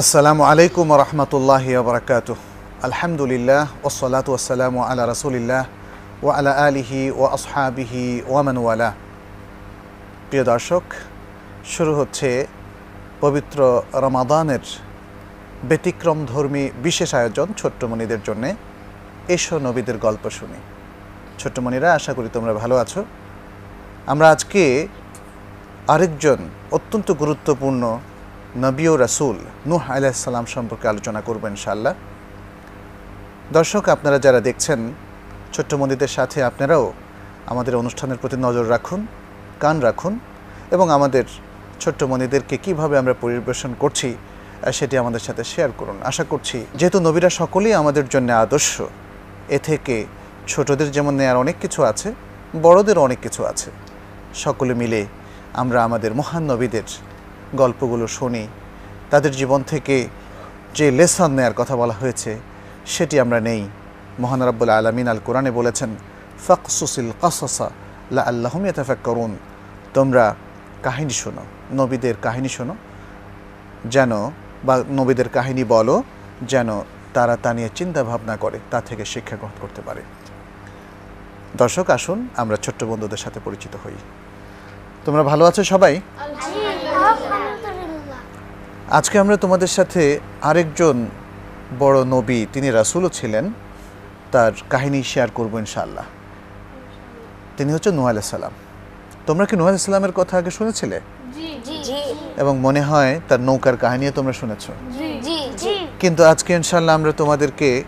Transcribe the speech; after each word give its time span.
আসসালামু 0.00 0.42
আলাইকুম 0.50 0.86
রহমতুল্লাহ 1.02 1.64
বরকাত 1.88 2.28
আলহামদুলিল্লাহ 2.86 3.62
ওসলাত 3.88 4.26
ওসালাম 4.36 4.74
আলা 4.88 5.02
রসুলিল্লাহ 5.12 5.64
ও 6.24 6.26
আলা 6.38 6.52
আলিহি 6.66 7.02
ও 7.20 7.22
আসহাবিহি 7.36 8.04
ওয়ামান 8.30 8.56
ওয়ালা 8.62 8.90
প্রিয় 10.28 10.44
দর্শক, 10.52 10.84
শুরু 11.74 11.92
হচ্ছে 12.00 12.28
পবিত্র 13.20 13.58
রমাদানের 14.04 14.64
ব্যতিক্রম 15.68 16.18
ধর্মী 16.32 16.64
বিশেষ 16.86 17.10
আয়োজন 17.20 17.48
ছোট্টমণিদের 17.60 18.20
জন্যে। 18.28 18.50
এসো 19.36 19.54
নবীদের 19.66 19.96
গল্প 20.06 20.24
শুনি। 20.38 20.58
ছোট্টমণিরা, 21.40 21.88
আশা 21.98 22.12
করি 22.16 22.28
তোমরা 22.36 22.52
ভালো 22.62 22.74
আছো। 22.82 23.00
আমরা 24.12 24.26
আজকে 24.34 24.62
আরেকজন 25.94 26.38
অত্যন্ত 26.76 27.08
গুরুত্বপূর্ণ 27.22 27.82
নবী 28.56 28.84
ও 28.92 28.94
রাসুল 28.96 29.36
নূহ 29.70 29.84
আলাইসাল্লাম 29.96 30.46
সম্পর্কে 30.54 30.86
আলোচনা 30.92 31.20
করব 31.28 31.42
ইনশাল্লাহ 31.52 31.94
দর্শক, 33.56 33.84
আপনারা 33.96 34.18
যারা 34.24 34.40
দেখছেন, 34.48 34.80
ছোট্ট 35.54 35.70
মন্দিরদের 35.80 36.12
সাথে 36.16 36.38
আপনারাও 36.50 36.84
আমাদের 37.52 37.74
অনুষ্ঠানের 37.76 38.18
প্রতি 38.22 38.36
নজর 38.46 38.64
রাখুন, 38.74 39.00
কান 39.62 39.76
রাখুন 39.88 40.12
এবং 40.74 40.86
আমাদের 40.96 41.24
ছোট্ট 41.82 42.00
মন্দিরদেরকে 42.10 42.56
কীভাবে 42.64 42.94
আমরা 43.02 43.14
পরিবেশন 43.22 43.72
করছি 43.82 44.08
সেটি 44.78 44.94
আমাদের 45.02 45.22
সাথে 45.26 45.42
শেয়ার 45.52 45.70
করুন। 45.80 45.96
আশা 46.10 46.24
করছি, 46.32 46.58
যেহেতু 46.78 46.98
নবীরা 47.06 47.30
সকলেই 47.40 47.74
আমাদের 47.82 48.06
জন্য 48.12 48.28
আদর্শ, 48.44 48.74
এ 49.56 49.58
থেকে 49.68 49.96
ছোটদের 50.52 50.88
যেমন 50.96 51.12
নেয়ার 51.20 51.38
অনেক 51.44 51.56
কিছু 51.62 51.80
আছে 51.90 52.08
বড়দেরও 52.64 53.00
অনেক 53.08 53.18
কিছু 53.24 53.40
আছে। 53.50 53.68
সকলে 54.44 54.72
মিলে 54.80 55.00
আমরা 55.62 55.78
আমাদের 55.86 56.10
মহান 56.20 56.44
নবীদের 56.52 56.88
গল্পগুলো 57.54 58.06
শুনি। 58.06 58.46
তাদের 59.10 59.32
জীবন 59.32 59.62
থেকে 59.62 60.08
যে 60.74 60.90
লেসন 60.90 61.30
নেয়ার 61.30 61.52
কথা 61.56 61.76
বলা 61.76 61.94
হয়েছে, 61.94 62.38
সেটি 62.86 63.20
আমরা 63.20 63.40
নেই। 63.40 63.68
মহান 64.20 64.42
রাব্বুল 64.42 64.68
আলমিন 64.68 65.08
আল 65.08 65.20
কোরআনে 65.24 65.50
বলেছেন, 65.50 65.90
ফকসুসিল 66.46 67.10
কসসা 67.22 67.70
লা 68.10 68.22
আল্লাহম 68.22 68.64
করুন 69.04 69.36
তোমরা 69.94 70.34
কাহিনী 70.82 71.10
শোনো, 71.10 71.42
নবীদের 71.72 72.14
কাহিনী 72.22 72.48
শোনো, 72.48 72.74
যেন 73.84 74.12
বা 74.64 74.84
নবীদের 74.90 75.28
কাহিনী 75.28 75.64
বলো, 75.64 76.02
যেন 76.42 76.68
তারা 77.14 77.36
তা 77.42 77.54
নিয়ে 77.54 77.68
চিন্তা 77.74 78.04
ভাবনা 78.04 78.36
করে, 78.36 78.58
তা 78.70 78.80
থেকে 78.80 79.04
শিক্ষা 79.04 79.36
গ্রহণ 79.36 79.56
করতে 79.60 79.82
পারে। 79.82 80.02
দর্শক, 81.56 81.90
আসুন 81.90 82.28
আমরা 82.36 82.56
ছোট্ট 82.56 82.84
বন্ধুদের 82.84 83.18
সাথে 83.18 83.40
পরিচিত 83.44 83.76
হই। 83.84 83.96
তোমরা 85.04 85.22
ভালো 85.22 85.44
আছো 85.44 85.64
সবাই? 85.64 86.00
আজকে 88.98 89.18
আমরা 89.18 89.36
তোমাদের 89.36 89.66
সাথে 89.66 90.20
আরেকজন 90.42 91.06
বড় 91.78 92.04
নবী 92.04 92.46
তিনি 92.52 92.70
রাসুলও 92.70 93.08
ছিলেন 93.08 93.52
তার 94.32 94.52
কাহিনী 94.70 95.02
শেয়ার 95.02 95.28
করব 95.34 95.58
ইনশাল্লাহ 95.58 96.04
তিনি 97.56 97.72
হচ্ছে 97.72 97.90
নুহ 97.92 98.20
সালাম। 98.20 98.52
তোমরা 99.26 99.46
কি 99.46 99.56
নুহ 99.56 99.76
সালামের 99.76 100.12
কথা 100.12 100.38
আগে 100.38 100.50
শুনেছিলে? 100.50 101.00
জি 101.34 101.60
জি 101.66 101.94
এবং 102.36 102.58
মনে 102.58 102.80
হয় 102.80 103.20
তার 103.28 103.40
নৌকার 103.40 103.76
কাহিনীও 103.76 104.10
তোমরা 104.10 104.32
শুনেছ। 104.32 104.64
জি 104.98 105.20
জি 105.22 105.38
জি। 105.58 105.86
কিন্তু 106.00 106.24
আজকে 106.24 106.54
ইনশাল্লাহ 106.54 106.94
আমরা 106.94 107.12
তোমাদেরকে 107.12 107.84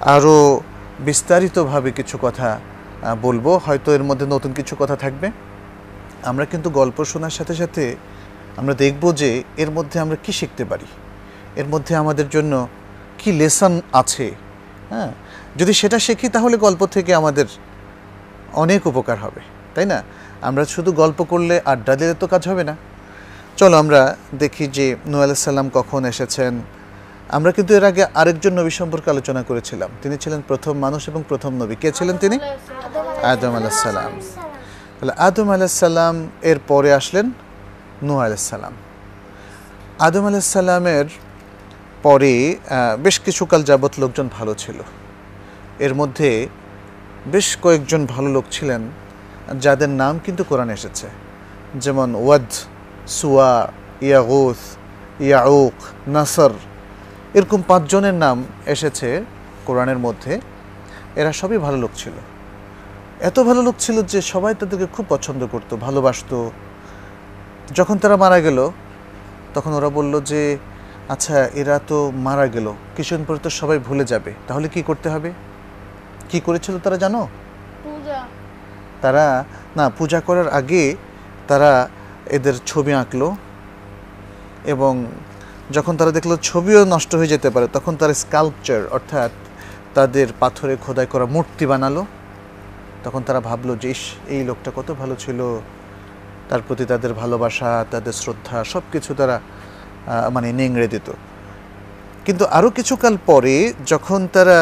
আরও 0.00 0.60
বিস্তারিতভাবে 1.00 1.90
কিছু 1.90 2.18
কথা 2.22 2.58
বলব। 3.22 3.46
হয়তো 3.66 3.92
এর 3.94 4.02
মধ্যে 4.02 4.26
নতুন 4.26 4.52
কিছু 4.52 4.76
কথা 4.78 4.96
থাকবে। 4.96 5.30
আমরা 6.22 6.44
কিন্তু 6.44 6.70
গল্প 6.70 7.04
শোনার 7.04 7.30
সাথে 7.30 7.54
সাথে 7.54 7.96
আমরা 8.58 8.74
দেখব 8.84 9.02
যে 9.20 9.28
এর 9.62 9.70
মধ্যে 9.70 9.96
আমরা 10.04 10.16
কি 10.24 10.32
শিখতে 10.32 10.64
পারি। 10.64 10.88
এর 11.60 11.66
মধ্যে 11.72 11.92
আমাদের 12.02 12.28
জন্য 12.28 12.52
কি 13.18 13.28
লেসন 13.32 13.72
আছে। 13.92 14.26
হ্যাঁ 14.90 15.10
যদি 15.56 15.72
সেটা 15.80 15.98
শিখি 16.06 16.28
তাহলে 16.28 16.56
গল্প 16.66 16.82
থেকে 16.86 17.10
আমাদের 17.20 17.46
অনেক 18.62 18.80
উপকার 18.90 19.18
হবে 19.24 19.40
তাই 19.74 19.86
না? 19.92 19.98
আমরা 20.48 20.62
শুধু 20.64 20.90
গল্প 20.92 21.18
করলে 21.22 21.54
আড্ডা 21.64 21.92
দিলে 21.96 22.14
তো 22.14 22.26
কাজ 22.26 22.42
হবে 22.48 22.64
না। 22.70 22.74
চলো 23.56 23.74
আমরা 23.82 24.00
দেখি 24.38 24.64
যে 24.76 24.86
আলাইহিস 25.06 25.40
সালাম 25.48 25.66
কখন 25.74 26.00
এসেছেন। 26.04 26.52
আমরা 27.36 27.50
কিন্তু 27.56 27.70
এর 27.78 27.84
আগে 27.90 28.02
আরেকজন 28.20 28.52
নবী 28.60 28.72
সম্পর্কে 28.80 29.08
আলোচনা 29.14 29.42
করেছিলাম। 29.42 29.90
তিনি 30.02 30.16
ছিলেন 30.20 30.40
প্রথম 30.48 30.74
মানুষ 30.84 31.02
এবং 31.08 31.20
প্রথম 31.28 31.52
নবী। 31.62 31.74
কে 31.82 31.88
ছিলেন 31.98 32.16
তিনি? 32.16 32.36
আদম 33.32 33.52
আলাইসাল্লাম 33.58 34.12
তাহলে 34.96 35.14
আদম 35.26 35.48
আলাইসাল্লাম 35.56 36.14
এর 36.50 36.58
পরে 36.70 36.90
আসলেন 37.00 37.26
নূহ 38.06 38.18
আলাইসাল্লাম 38.26 38.74
আদম 40.06 40.24
আলাইসাল্লামের 40.30 41.06
পরে 42.02 42.34
বেশ 43.04 43.16
কিছুকাল 43.26 43.60
যাবৎ 43.70 43.92
লোকজন 44.02 44.26
ভালো 44.38 44.52
ছিল। 44.62 44.78
এর 45.86 45.92
মধ্যে 46.00 46.30
বেশ 47.34 47.48
কয়েকজন 47.64 48.02
ভালো 48.14 48.28
লোক 48.36 48.44
ছিলেন, 48.56 48.82
যাদের 49.64 49.90
নাম 50.02 50.14
কিন্তু 50.24 50.42
কোরআনে 50.50 50.72
এসেছে। 50.78 51.06
যেমন 51.84 52.08
ওয়াদ, 52.24 52.48
সুয়া, 53.18 53.52
ইয়াগুস, 54.08 54.60
ইয়াউক, 55.28 55.76
নাসর, 56.16 56.52
এরকম 57.38 57.60
পাঁচজনের 57.70 58.16
নাম 58.24 58.36
এসেছে 58.74 59.08
কোরআনের 59.66 59.98
মধ্যে। 60.06 60.32
এরা 61.20 61.32
সবই 61.40 61.58
ভালো 61.66 61.78
লোক 61.84 61.92
ছিল। 62.00 62.14
এত 63.28 63.36
ভালো 63.48 63.60
লোক 63.66 63.76
ছিল 63.84 63.96
যে 64.12 64.20
সবাই 64.32 64.52
তাদেরকে 64.60 64.86
খুব 64.94 65.04
পছন্দ 65.14 65.40
করতো, 65.52 65.72
ভালোবাসতো। 65.86 66.38
যখন 67.74 67.98
তারা 67.98 68.16
মারা 68.16 68.40
গেল 68.40 68.70
তখন 69.54 69.72
ওরা 69.72 69.88
বলল 69.88 70.20
যে 70.20 70.58
আচ্ছা 71.08 71.46
এরা 71.54 71.80
তো 71.86 72.12
মারা 72.14 72.46
গেল। 72.46 72.72
কিছুদিন 72.96 73.24
পরে 73.28 73.38
তো 73.42 73.50
সবাই 73.50 73.78
ভুলে 73.78 74.04
যাবে। 74.04 74.32
তাহলে 74.48 74.68
কি 74.68 74.82
করতে 74.82 75.08
হবে? 75.08 75.32
কি 76.28 76.40
করেছিল 76.40 76.78
তারা 76.78 76.96
জানো? 76.96 77.28
তারা 79.02 79.44
না 79.76 79.90
পূজা 79.98 80.20
করার 80.20 80.48
আগে 80.48 80.96
তারা 81.48 81.88
এদের 82.26 82.54
ছবি 82.66 82.92
আঁকলো 82.92 83.36
এবং 84.64 85.06
যখন 85.72 85.96
তারা 85.96 86.10
দেখল 86.10 86.36
ছবিও 86.36 86.84
নষ্ট 86.84 87.14
হয়ে 87.14 87.26
যেতে 87.26 87.50
পারে 87.50 87.68
তখন 87.72 87.96
তারা 87.96 88.14
স্কাল্পচার 88.14 88.86
অর্থাৎ 88.86 89.30
তাদের 89.94 90.26
পাথরে 90.40 90.76
খোদাই 90.86 91.06
করা 91.06 91.26
মূর্তি 91.26 91.66
বানালো। 91.66 92.06
তখন 93.04 93.22
তারা 93.22 93.40
ভাবলো 93.40 93.76
যে 93.76 93.90
ইস 93.90 93.98
এই 94.28 94.44
লোকটা 94.44 94.70
কত 94.76 94.94
ভালো 94.98 95.16
ছিল। 95.18 95.60
তার 96.48 96.62
প্রতি 96.66 96.84
তাদের 96.92 97.12
ভালোবাসা 97.22 97.70
তাদের 97.92 98.14
শ্রদ্ধা 98.22 98.56
সব 98.72 98.84
কিছু 98.92 99.10
তারা 99.20 99.36
মানে 100.34 100.48
নেংড়ে 100.58 100.88
দিত। 100.94 101.08
কিন্তু 102.26 102.44
আরও 102.58 102.68
কিছুকাল 102.78 103.14
পরে 103.30 103.54
যখন 103.92 104.20
তারা 104.34 104.58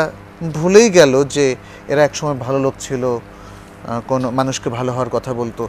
ভুলেই 0.58 0.88
গেল 0.98 1.12
যে 1.34 1.44
এরা 1.92 2.02
একসময় 2.04 2.36
ভালো 2.46 2.58
লোক 2.66 2.74
ছিল 2.86 3.02
কোনো 4.10 4.26
মানুষকে 4.38 4.68
ভালো 4.78 4.90
হওয়ার 4.94 5.10
কথা 5.16 5.32
বলতো 5.40 5.62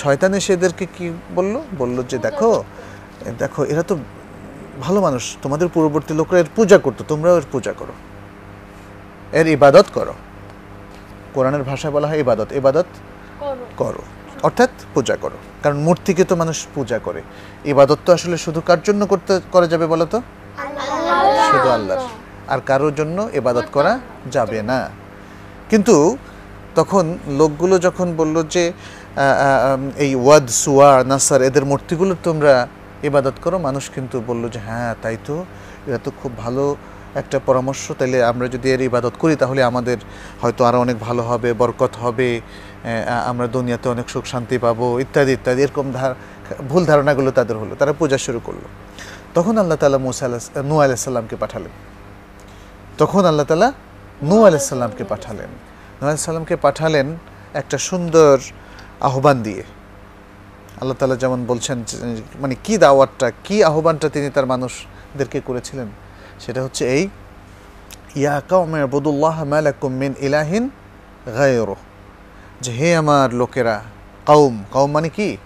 শয়তান 0.00 0.32
এসে 0.38 0.50
এদেরকে 0.56 0.84
কি 0.94 1.06
বলল? 1.36 1.54
বলল 1.80 1.96
যে 2.10 2.16
দেখো 2.26 2.50
দেখো 3.42 3.60
এরা 3.72 3.82
তো 3.90 3.94
ভালো 4.84 4.98
মানুষ 5.06 5.24
তোমাদের 5.42 5.68
পূর্ববর্তী 5.74 6.12
লোকরা 6.20 6.38
এর 6.42 6.48
পূজা 6.56 6.78
করতো 6.84 7.02
তোমরাও 7.12 7.34
এর 7.40 7.46
পূজা 7.52 7.72
করো। 7.80 7.94
এর 9.38 9.46
ইবাদত 9.56 9.86
করো। 9.96 10.14
কোরআনের 11.34 11.64
ভাষায় 11.70 11.92
বলা 11.96 12.06
হয় 12.08 12.18
ইবাদত 12.24 12.48
ইবাদত 12.60 12.88
করো। 13.80 14.02
অর্থাৎ 14.46 14.72
পূজা 14.94 15.16
করো। 15.22 15.38
কারণ 15.62 15.78
মূর্তিকে 15.86 16.24
তো 16.30 16.34
মানুষ 16.42 16.58
পূজা 16.74 16.98
করে। 17.06 17.20
ইবাদত 17.72 17.98
তো 18.06 18.10
আসলে 18.16 18.36
শুধু 18.44 18.60
কার 18.68 18.80
জন্য 18.88 19.02
করতে, 19.12 19.32
করা 19.54 19.66
যাবে 19.72 19.86
বলো 19.92 20.06
তো? 20.12 20.18
শুধু 21.50 21.68
আল্লাহর। 21.76 22.02
আর 22.52 22.60
কারোর 22.68 22.92
জন্য 23.00 23.18
ইবাদত 23.40 23.66
করা 23.76 23.92
যাবে 24.34 24.58
না। 24.70 24.80
কিন্তু 25.70 25.96
তখন 26.78 27.04
লোকগুলো 27.40 27.74
যখন 27.86 28.08
বলল 28.20 28.36
যে 28.54 28.64
এই 30.04 30.12
ওয়াদ, 30.24 30.46
সুয়া, 30.62 30.90
নাসার, 31.10 31.40
এদের 31.48 31.64
মূর্তিগুলো 31.70 32.12
তোমরা 32.26 32.54
ইবাদত 33.08 33.36
করো, 33.44 33.56
মানুষ 33.68 33.84
কিন্তু 33.94 34.16
বলল 34.28 34.44
যে 34.54 34.60
হ্যাঁ 34.66 34.92
তাই 35.02 35.16
তো। 35.26 35.36
এরা 35.88 35.98
তো 36.06 36.10
খুব 36.20 36.32
ভালো 36.44 36.64
একটা 37.20 37.36
পরামর্শ 37.48 37.84
তাহলে 37.98 38.18
আমরা 38.30 38.46
যদি 38.54 38.66
এর 38.74 38.80
ইবাদত 38.90 39.14
করি, 39.22 39.34
তাহলে 39.42 39.60
আমাদের 39.70 39.98
হয়তো 40.42 40.60
আরও 40.68 40.78
অনেক 40.84 40.96
ভালো 41.06 41.22
হবে, 41.30 41.50
বরকত 41.60 41.92
হবে 42.04 42.28
আমরা 43.30 43.46
দুনিয়াতে 43.56 43.86
অনেক 43.94 44.06
সুখ 44.12 44.24
শান্তি 44.32 44.56
পাবো, 44.64 44.86
ইত্যাদি 45.04 45.32
ইত্যাদি, 45.38 45.60
এরকম 45.66 45.86
ধার 45.96 46.12
ভুল 46.70 46.82
ধারণাগুলো 46.90 47.30
তাদের 47.38 47.56
হলো। 47.62 47.72
তারা 47.80 47.92
পূজা 48.00 48.18
শুরু 48.26 48.40
করল। 48.46 48.62
তখন 49.36 49.54
আল্লাহ 49.62 49.76
তালা 49.82 49.98
মুসা 50.06 50.24
আলাহ 50.28 50.40
নু 50.70 50.76
আলাইসাল্লামকে 50.84 51.36
পাঠালেন। 51.42 51.72
তখন 53.00 53.22
আল্লাহ 53.30 53.46
তালা 53.50 53.68
নু 54.30 54.36
আলাইসাল্লামকে 54.48 55.04
পাঠালেন। 55.12 55.50
নু 55.98 56.04
আলাইসাল্লামকে 56.08 56.56
পাঠালেন 56.66 57.06
একটা 57.60 57.76
সুন্দর 57.88 58.34
আহ্বান 59.08 59.36
দিয়ে। 59.46 59.62
আল্লাহ 60.80 60.96
তালা 61.00 61.16
যেমন 61.22 61.40
বলছেন 61.50 61.78
মানে 62.42 62.54
কি 62.64 62.74
দাওয়াতটা, 62.84 63.26
কি 63.46 63.56
আহ্বানটা 63.70 64.06
তিনি 64.14 64.28
তার 64.36 64.46
মানুষদেরকে 64.52 65.38
করেছিলেন? 65.48 65.88
সেটা 66.46 66.62
হচ্ছে 66.62 66.88
এই 66.94 67.08
ইয়া 68.16 68.42
কাউমে 68.48 68.80
আবুদুল্লাহ 68.80 69.44
মালাকুম 69.44 69.92
মিন 69.92 70.14
ইলাহিন 70.20 70.70
গায়রো 71.26 71.76
যে 72.60 72.72
হে 72.72 72.96
আমার 72.96 73.34
লোকেরা 73.34 73.82
কাউম 74.26 74.64
কাউম 74.72 74.90
মানে 74.90 75.08
কি? 75.08 75.36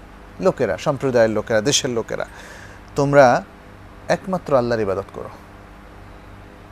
লোকেরা 0.40 0.78
সম্প্রদায়ের 0.78 1.30
লোকেরা 1.30 1.60
দেশের 1.60 1.90
লোকেরা 1.90 2.26
তোমরা 2.96 3.44
একমাত্র 4.08 4.56
আল্লাহর 4.56 4.80
ইবাদত 4.80 5.04
করো। 5.12 5.28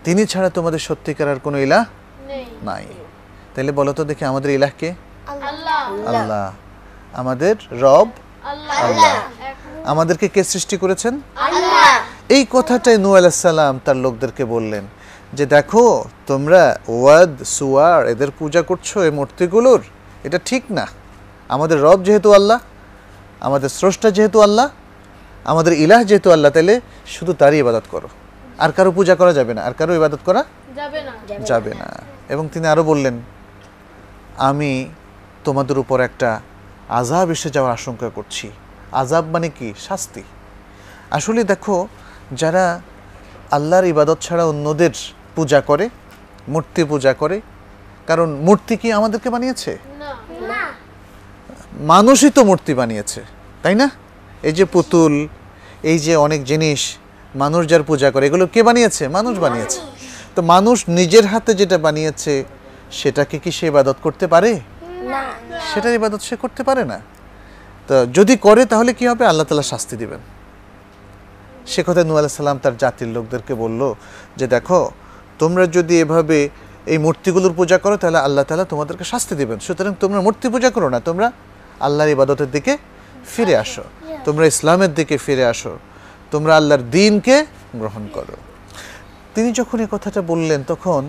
তিনি 0.04 0.26
ছাড়া 0.26 0.50
তোমাদের 0.50 0.78
সত্যিকার 0.78 1.28
আর 1.28 1.36
কোনো 1.44 1.58
ইলাহ 1.58 1.84
নাই। 2.62 2.86
তাহলে 3.54 3.72
বলো 3.72 3.92
তো 3.92 4.04
দেখি 4.04 4.24
আমাদের 4.24 4.50
ইলাহকে 4.50 4.94
আল্লাহ। 5.26 6.14
আল্লাহ। 6.14 6.52
আমাদের 7.12 7.56
রব 7.70 8.08
আল্লাহ। 8.44 8.84
আল্লাহ। 8.84 9.14
আমাদেরকে 9.84 10.28
কে 10.28 10.44
সৃষ্টি 10.44 10.76
করেছেন? 10.76 11.20
আল্লাহ। 11.36 12.13
এই 12.28 12.46
কথাটাই 12.50 12.98
নূ 12.98 13.14
আলাইসাল্লাম 13.14 13.80
তার 13.84 13.96
লোকদেরকে 13.96 14.44
বললেন 14.44 14.84
যে 15.32 15.46
দেখো 15.46 16.04
তোমরা 16.26 16.78
ওয়াদ 16.88 17.42
সুয়ার 17.42 18.08
এদের 18.08 18.28
পূজা 18.38 18.62
করছ 18.62 18.96
এই 18.96 19.10
মূর্তিগুলোর। 19.10 19.80
এটা 20.24 20.38
ঠিক 20.44 20.62
না। 20.70 20.86
আমাদের 21.48 21.82
রব 21.82 22.02
যেহেতু 22.02 22.34
আল্লাহ 22.34 22.58
আমাদের 23.40 23.68
স্রষ্টা 23.68 24.10
যেহেতু 24.10 24.40
আল্লাহ 24.40 24.68
আমাদের 25.44 25.72
ইলাহ 25.72 26.04
যেহেতু 26.04 26.32
আল্লাহ 26.32 26.50
তাহলে 26.50 26.80
শুধু 27.06 27.32
তারই 27.32 27.58
ইবাদত 27.58 27.82
করো। 27.90 28.08
আর 28.58 28.72
কারও 28.72 28.92
পূজা 28.92 29.14
করা 29.14 29.32
যাবে 29.32 29.54
না 29.54 29.62
আর 29.62 29.72
কারও 29.72 29.94
ইবাদত 29.94 30.18
করা 30.24 30.44
যাবে 30.76 31.02
না। 31.02 31.38
যাবে 31.38 31.74
না। 31.74 32.00
এবং 32.28 32.48
তিনি 32.52 32.66
আরও 32.66 32.82
বললেন 32.82 33.20
আমি 34.36 34.88
তোমাদের 35.44 35.78
উপর 35.78 36.00
একটা 36.00 36.40
আজাব 36.88 37.30
এসে 37.30 37.50
যাওয়ার 37.50 37.72
আশঙ্কা 37.72 38.10
করছি। 38.14 38.50
আজাব 38.92 39.24
মানে 39.26 39.48
কি? 39.48 39.74
শাস্তি। 39.78 40.22
আসলে 41.10 41.44
দেখো 41.44 41.88
যারা 42.32 42.80
আল্লাহর 43.50 43.84
ইবাদত 43.84 44.18
ছাড়া 44.20 44.44
অন্যদের 44.46 44.90
পূজা 45.36 45.60
করে 45.60 45.88
মূর্তি 46.48 46.84
পূজা 46.84 47.14
করে 47.14 47.40
কারণ 48.06 48.28
মূর্তি 48.46 48.76
কি 48.76 48.92
আমাদেরকে 48.92 49.30
বানিয়েছে? 49.30 49.78
মানুষই 51.80 52.30
তো 52.30 52.44
মূর্তি 52.44 52.74
বানিয়েছে 52.74 53.20
তাই 53.62 53.74
না? 53.74 53.90
এই 54.42 54.52
যে 54.52 54.64
পুতুল 54.64 55.28
এই 55.82 55.98
যে 55.98 56.16
অনেক 56.16 56.44
জিনিস 56.44 56.96
মানুষ 57.34 57.66
যার 57.66 57.82
পূজা 57.82 58.10
করে 58.10 58.26
এগুলো 58.26 58.46
কে 58.46 58.62
বানিয়েছে? 58.62 59.08
মানুষ 59.08 59.38
বানিয়েছে। 59.38 59.80
তো 60.34 60.42
মানুষ 60.42 60.88
নিজের 60.88 61.26
হাতে 61.26 61.54
যেটা 61.54 61.78
বানিয়েছে 61.78 62.44
সেটাকে 62.92 63.38
কি 63.38 63.52
সে 63.52 63.66
ইবাদত 63.66 63.96
করতে 64.02 64.26
পারে? 64.26 64.60
না। 65.12 65.22
সেটার 65.72 65.94
ইবাদত 65.94 66.20
সে 66.20 66.36
করতে 66.36 66.62
পারে 66.62 66.84
না। 66.84 67.00
তো 67.88 68.06
যদি 68.06 68.36
করে 68.36 68.66
তাহলে 68.66 68.92
কি 68.92 69.08
হবে? 69.08 69.26
আল্লাহ 69.26 69.46
তালা 69.46 69.62
শাস্তি 69.62 69.96
দিবেন। 69.96 70.20
সে 71.72 71.80
কথা 71.86 72.00
নু 72.08 72.14
সাল্লাম 72.14 72.58
তার 72.64 72.74
জাতির 72.82 73.10
লোকদেরকে 73.16 73.54
বলল 73.62 73.80
যে 74.38 74.46
দেখো, 74.54 74.80
তোমরা 75.42 75.64
যদি 75.76 75.94
এভাবে 76.04 76.38
এই 76.92 76.98
মূর্তিগুলোর 76.98 77.52
পূজা 77.58 77.78
করো, 77.78 77.96
তাহলে 77.96 78.18
আল্লাহ 78.26 78.44
তালা 78.48 78.64
তোমাদেরকে 78.64 79.04
শাস্তি 79.12 79.34
দিবেন। 79.40 79.58
সুতরাং 79.66 79.92
তোমরা 80.02 80.20
মূর্তি 80.26 80.46
পূজা 80.54 80.70
করো 80.70 80.88
না, 80.94 80.98
তোমরা 81.08 81.26
আল্লাহর 81.86 82.10
ইবাদতের 82.16 82.50
দিকে 82.50 82.72
ফিরে 83.32 83.56
আসো। 83.56 83.84
তোমরা 84.24 84.44
ইসলামের 84.52 84.92
দিকে 84.94 85.16
ফিরে 85.18 85.44
আসো। 85.52 85.72
তোমরা 86.32 86.52
আল্লাহর 86.56 86.82
দিনকে 86.96 87.36
গ্রহণ 87.80 88.04
করো। 88.12 88.36
তিনি 89.34 89.52
যখন 89.52 89.76
এই 89.84 89.88
কথাটা 89.94 90.20
বললেন, 90.22 90.60
তখন 90.72 91.02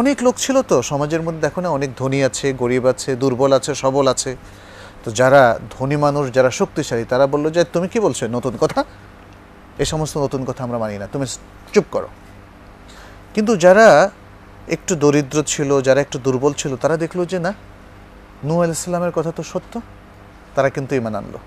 অনেক 0.00 0.16
লোক 0.22 0.34
ছিল 0.44 0.56
তো, 0.70 0.76
সমাজের 0.82 1.22
মধ্যে 1.22 1.40
দেখো 1.40 1.60
না 1.64 1.68
অনেক 1.68 1.90
ধনী 2.00 2.18
আছে, 2.28 2.46
গরিব 2.52 2.84
আছে, 2.92 3.10
দুর্বল 3.16 3.50
আছে, 3.58 3.72
সবল 3.74 4.06
আছে। 4.14 4.36
তো 5.04 5.08
যারা 5.20 5.42
ধনী 5.78 5.96
মানুষ, 5.96 6.24
যারা 6.36 6.50
শক্তিশালী, 6.60 7.04
তারা 7.04 7.24
বলল 7.26 7.46
যে, 7.50 7.60
তুমি 7.74 7.86
কি 7.92 7.98
বলছো? 8.00 8.22
নতুন 8.36 8.54
কথা? 8.60 8.80
এই 9.78 9.84
সমস্ত 9.84 10.18
নতুন 10.18 10.44
কথা 10.44 10.64
আমরা 10.64 10.78
মানি 10.78 10.98
না। 10.98 11.06
তুমি 11.06 11.26
চুপ 11.72 11.84
করো। 11.90 12.08
কিন্তু 13.34 13.56
যারা 13.56 14.10
একটু 14.68 14.96
দরিদ্র 14.96 15.42
ছিল, 15.42 15.80
যারা 15.80 16.00
একটু 16.00 16.18
দুর্বল 16.18 16.52
ছিল, 16.52 16.76
তারা 16.76 16.96
দেখল 16.96 17.24
যে 17.24 17.38
না 17.38 17.52
নূ 18.44 18.62
আলাইসাল্লামের 18.62 19.12
কথা 19.12 19.32
তো 19.32 19.42
সত্য, 19.42 19.80
তারা 20.54 20.70
কিন্তু 20.70 20.94
ইমান 20.94 21.14
আনলো। 21.14 21.38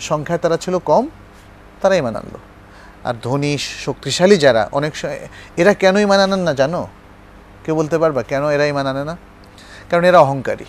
সংখ্যায় 0.00 0.38
তারা 0.38 0.56
ছিল 0.56 0.78
কম, 0.78 1.08
তারা 1.80 1.94
ইমান 1.94 2.16
আনলো। 2.16 2.38
আর 3.04 3.14
ধনী, 3.22 3.58
শক্তিশালী 3.58 4.36
যারা, 4.36 4.68
অনেক 4.72 4.92
এরা 5.56 5.74
কেন 5.74 5.96
ইমান 5.96 6.20
আনেন 6.20 6.38
না 6.38 6.54
জানো? 6.54 6.88
কেউ 7.64 7.74
বলতে 7.76 7.98
পারবা, 7.98 8.22
কেন 8.22 8.48
এরা 8.48 8.64
ইমান 8.64 8.86
আনে 8.86 9.04
না? 9.04 9.16
কারণ 9.90 10.04
এরা 10.04 10.18
অহংকারী। 10.18 10.64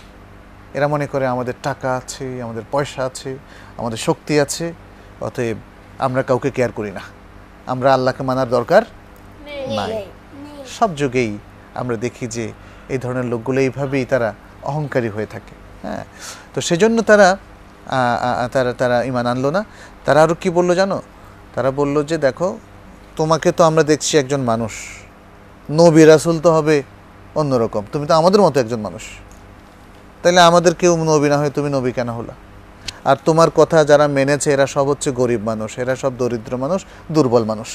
এরা 0.74 0.88
মনে 0.88 1.06
করে 1.06 1.26
আমাদের 1.26 1.54
টাকা 1.62 1.96
আছে, 1.96 2.42
আমাদের 2.42 2.62
পয়সা 2.70 3.04
আছে, 3.04 3.36
আমাদের 3.76 3.98
শক্তি 3.98 4.40
আছে, 4.40 4.72
অতএব 5.20 5.56
আমরা 6.06 6.22
কাউকে 6.28 6.50
কেয়ার 6.56 6.72
করি 6.78 6.90
না। 6.98 7.02
আমরা 7.72 7.88
আল্লাহকে 7.96 8.22
মানার 8.28 8.48
দরকার 8.56 8.82
নাই। 9.78 9.92
সব 10.76 10.90
যুগেই 11.00 11.32
আমরা 11.80 11.96
দেখি 12.04 12.24
যে 12.36 12.44
এই 12.92 12.98
ধরনের 13.04 13.26
লোকগুলো 13.32 13.58
এইভাবেই 13.66 14.04
তারা 14.12 14.28
অহংকারী 14.70 15.08
হয়ে 15.08 15.28
থাকে। 15.34 15.54
হ্যাঁ 15.82 16.04
তো 16.54 16.58
সেজন্য 16.68 16.96
তারা 17.10 17.28
তারা 18.54 18.72
তারা 18.80 18.96
ইমান 19.10 19.26
আনলো 19.32 19.50
না। 19.56 19.60
তারা 20.04 20.18
আরও 20.24 20.34
কি 20.42 20.48
বলল 20.58 20.70
জানো? 20.80 20.98
তারা 21.54 21.70
বলল 21.80 21.96
যে 22.10 22.16
দেখো 22.26 22.48
তোমাকে 23.16 23.48
তো 23.58 23.62
আমরা 23.70 23.82
দেখছি 23.90 24.12
একজন 24.22 24.40
মানুষ। 24.50 24.72
নবী 25.68 26.02
রাসুল 26.04 26.36
তো 26.44 26.50
হবে 26.56 26.76
অন্যরকম। 27.40 27.82
তুমি 27.92 28.04
তো 28.10 28.14
আমাদের 28.20 28.40
মতো 28.44 28.56
একজন 28.64 28.80
মানুষ। 28.86 29.04
তাহলে 30.22 30.40
আমাদের 30.50 30.72
কেউ 30.80 30.92
নবী 31.12 31.28
না 31.32 31.36
হয়ে 31.40 31.52
তুমি 31.56 31.68
নবী 31.76 31.90
কেন 31.98 32.08
হলা? 32.18 32.34
আর 33.10 33.16
তোমার 33.24 33.50
কথা 33.60 33.78
যারা 33.90 34.06
মেনেছে 34.16 34.48
এরা 34.54 34.66
সব 34.74 34.86
হচ্ছে 34.90 35.10
গরিব 35.20 35.40
মানুষ 35.50 35.70
এরা 35.82 35.94
সব 36.02 36.12
দরিদ্র 36.20 36.52
মানুষ 36.64 36.80
দুর্বল 37.12 37.44
মানুষ। 37.50 37.70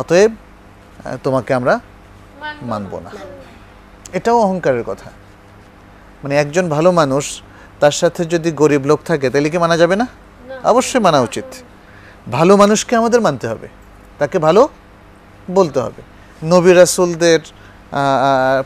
অতএব 0.00 0.32
তোমাকে 1.24 1.50
আমরা 1.58 1.74
মানব 2.72 2.92
না। 3.04 3.10
এটাও 4.18 4.36
অহংকারের 4.46 4.84
কথা। 4.90 5.08
মানে 6.22 6.34
একজন 6.42 6.64
ভালো 6.76 6.90
মানুষ 7.00 7.24
তার 7.80 7.94
সাথে 8.00 8.22
যদি 8.34 8.50
গরিব 8.60 8.82
লোক 8.90 9.00
থাকে 9.10 9.26
তাহলে 9.32 9.48
কি 9.52 9.58
মানা 9.64 9.76
যাবে 9.82 9.96
না? 10.02 10.06
অবশ্যই 10.72 11.00
মানা 11.06 11.20
উচিত। 11.28 11.48
ভালো 12.36 12.52
মানুষকে 12.62 12.92
আমাদের 13.00 13.20
মানতে 13.26 13.46
হবে। 13.52 13.68
তাকে 14.20 14.36
ভালো 14.46 14.62
বলতে 15.58 15.78
হবে। 15.84 16.02
নবী 16.52 16.72
রাসুলদের 16.72 17.40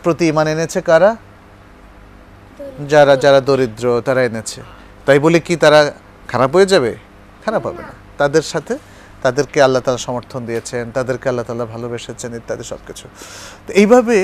প্রতি 0.02 0.24
ইমান 0.32 0.46
এনেছে 0.54 0.80
কারা? 0.88 1.10
যারা 2.92 3.14
যারা 3.24 3.40
দরিদ্র 3.48 3.84
তারা 4.06 4.22
এনেছে। 4.30 4.60
তাই 5.10 5.20
বলে 5.26 5.38
কি 5.46 5.54
তারা 5.64 5.80
খারাপ 6.32 6.50
হয়ে 6.56 6.68
যাবে? 6.72 6.92
খারাপ 7.44 7.62
হবে 7.68 7.82
না। 7.88 7.94
তাদের 8.20 8.44
সাথে 8.52 8.74
তাদেরকে 9.24 9.58
আল্লাহ 9.66 9.80
তালা 9.84 10.00
সমর্থন 10.08 10.40
দিয়েছেন, 10.48 10.84
তাদেরকে 10.96 11.26
আল্লাহ 11.30 11.44
তালা 11.48 11.66
ভালোবেসেছেন, 11.74 12.30
ইত্যাদি 12.40 12.64
সব 12.72 12.80
কিছু 12.88 13.06
তো 13.66 13.70
এইভাবে 13.80 14.16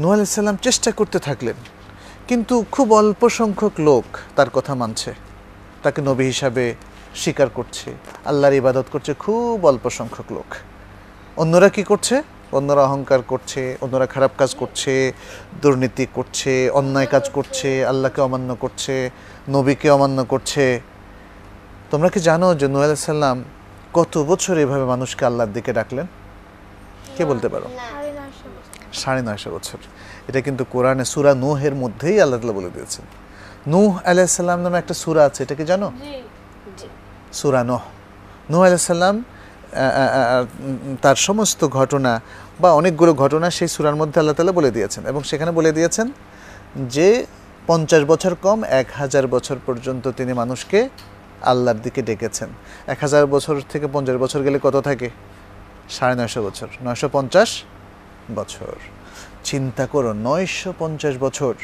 নূ 0.00 0.06
আলাইসাল্লাম 0.14 0.56
চেষ্টা 0.66 0.90
করতে 0.98 1.18
থাকলেন, 1.28 1.58
কিন্তু 2.28 2.54
খুব 2.74 2.86
অল্প 3.02 3.22
সংখ্যক 3.40 3.74
লোক 3.88 4.06
তার 4.36 4.50
কথা 4.56 4.72
মানছে। 4.82 5.10
তাকে 5.84 6.00
নবী 6.08 6.24
হিসাবে 6.32 6.64
স্বীকার 7.22 7.48
করছে, 7.58 7.88
আল্লাহর 8.30 8.54
ইবাদত 8.60 8.86
করছে 8.94 9.12
খুব 9.24 9.56
অল্প 9.70 9.84
সংখ্যক 9.98 10.28
লোক। 10.36 10.48
অন্যরা 11.42 11.68
কি 11.76 11.82
করছে? 11.90 12.16
অন্যরা 12.58 12.82
অহংকার 12.88 13.20
করছে, 13.32 13.62
অন্যরা 13.84 14.06
খারাপ 14.14 14.32
কাজ 14.40 14.50
করছে, 14.60 14.92
দুর্নীতি 15.62 16.04
করছে, 16.16 16.52
অন্যায় 16.80 17.08
কাজ 17.14 17.24
করছে, 17.36 17.70
আল্লাহকে 17.90 18.20
অমান্য 18.26 18.50
করছে 18.64 18.94
নবীকে 19.48 19.90
অমান্য 19.90 20.24
করছে। 20.24 20.80
তোমরা 21.90 22.08
কি 22.08 22.20
জানো 22.20 22.54
যে 22.54 22.68
নূহ 22.68 22.82
আলাইহিস 22.82 23.04
সালাম 23.04 23.44
কত 23.92 24.18
বছর 24.18 24.58
এভাবে 24.58 24.84
মানুষকে 24.84 25.24
আল্লাহর 25.24 25.52
দিকে 25.52 25.72
ডাকলেন? 25.72 26.06
কে 27.16 27.24
বলতে 27.24 27.48
পারো? 27.48 27.66
সাড়ে 28.92 29.22
নয়শো 29.22 29.50
বছর। 29.50 29.78
এটা 30.28 30.40
কিন্তু 30.40 30.64
কোরআনে 30.70 31.04
সুরা 31.04 31.34
নূহের 31.34 31.74
মধ্যেই 31.74 32.20
আল্লাহ 32.20 32.40
তাআলা 32.40 32.52
বলে 32.52 32.70
দিয়েছেন। 32.70 33.04
নূহ 33.66 33.98
আলাইসাল্লাম 34.04 34.60
নামে 34.60 34.78
একটা 34.78 34.94
সুরা 34.94 35.24
আছে 35.24 35.42
এটা 35.42 35.54
কি 35.54 35.64
জানো? 35.64 35.92
জি 36.78 36.86
সুরা 37.32 37.64
নোহ। 37.64 37.82
নূহ 38.50 38.62
আলাইসাল্লাম 38.62 39.24
তার 41.02 41.16
সমস্ত 41.16 41.68
ঘটনা 41.68 42.20
বা 42.60 42.72
অনেকগুলো 42.72 43.14
ঘটনা 43.14 43.50
সেই 43.50 43.68
সুরার 43.68 43.96
মধ্যে 43.96 44.20
আল্লাহ 44.20 44.34
তালা 44.34 44.52
বলে 44.52 44.70
দিয়েছেন। 44.70 45.06
এবং 45.06 45.22
সেখানে 45.22 45.50
বলে 45.50 45.72
দিয়েছেন 45.72 46.12
যে 46.88 47.26
পঞ্চাশ 47.68 48.02
বছর 48.12 48.32
কম 48.44 48.58
এক 48.80 48.88
হাজার 49.00 49.24
বছর 49.34 49.56
পর্যন্ত 49.66 50.04
তিনি 50.18 50.32
মানুষকে 50.40 50.78
আল্লাহর 51.50 51.78
দিকে 51.84 52.00
ডেকেছেন। 52.08 52.50
এক 52.92 52.98
হাজার 53.04 53.24
বছর 53.34 53.54
থেকে 53.72 53.86
পঞ্চাশ 53.94 54.16
বছর 54.24 54.40
গেলে 54.46 54.58
কত 54.66 54.76
থাকে? 54.88 55.08
সাড়ে 55.96 56.14
নয়শো 56.20 56.40
বছর 56.46 56.68
নয়শো 56.86 57.08
পঞ্চাশ 57.16 57.50
বছর। 58.38 58.74
চিন্তা 59.48 59.84
করো 59.92 60.10
নয়শো 60.28 60.70
পঞ্চাশ 60.78 61.14
বছর 61.24 61.54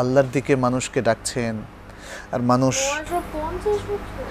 আল্লাহর 0.00 0.28
দিকে 0.32 0.52
মানুষকে 0.64 0.98
ডাকছেন 1.08 1.54
আর 2.34 2.40
মানুষ 2.50 2.76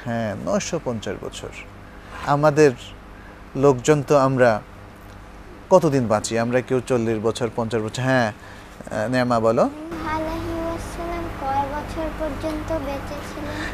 হ্যাঁ 0.06 0.32
নয়শো 0.48 0.78
পঞ্চাশ 0.86 1.16
বছর। 1.26 1.52
আমাদের 2.36 2.72
লোকজন 3.64 4.00
তো 4.10 4.16
আমরা 4.28 4.50
কতদিন 5.74 6.04
বাঁচি? 6.14 6.34
আমরা 6.44 6.60
কেউ 6.68 6.80
চল্লিশ 6.90 7.18
বছর 7.28 7.48
পঞ্চাশ 7.58 7.82
বছর 7.86 8.04
হ্যাঁ 8.10 8.30
নেমা 9.14 9.38
বলো। 9.48 9.66
পর্যন্ত 12.20 12.70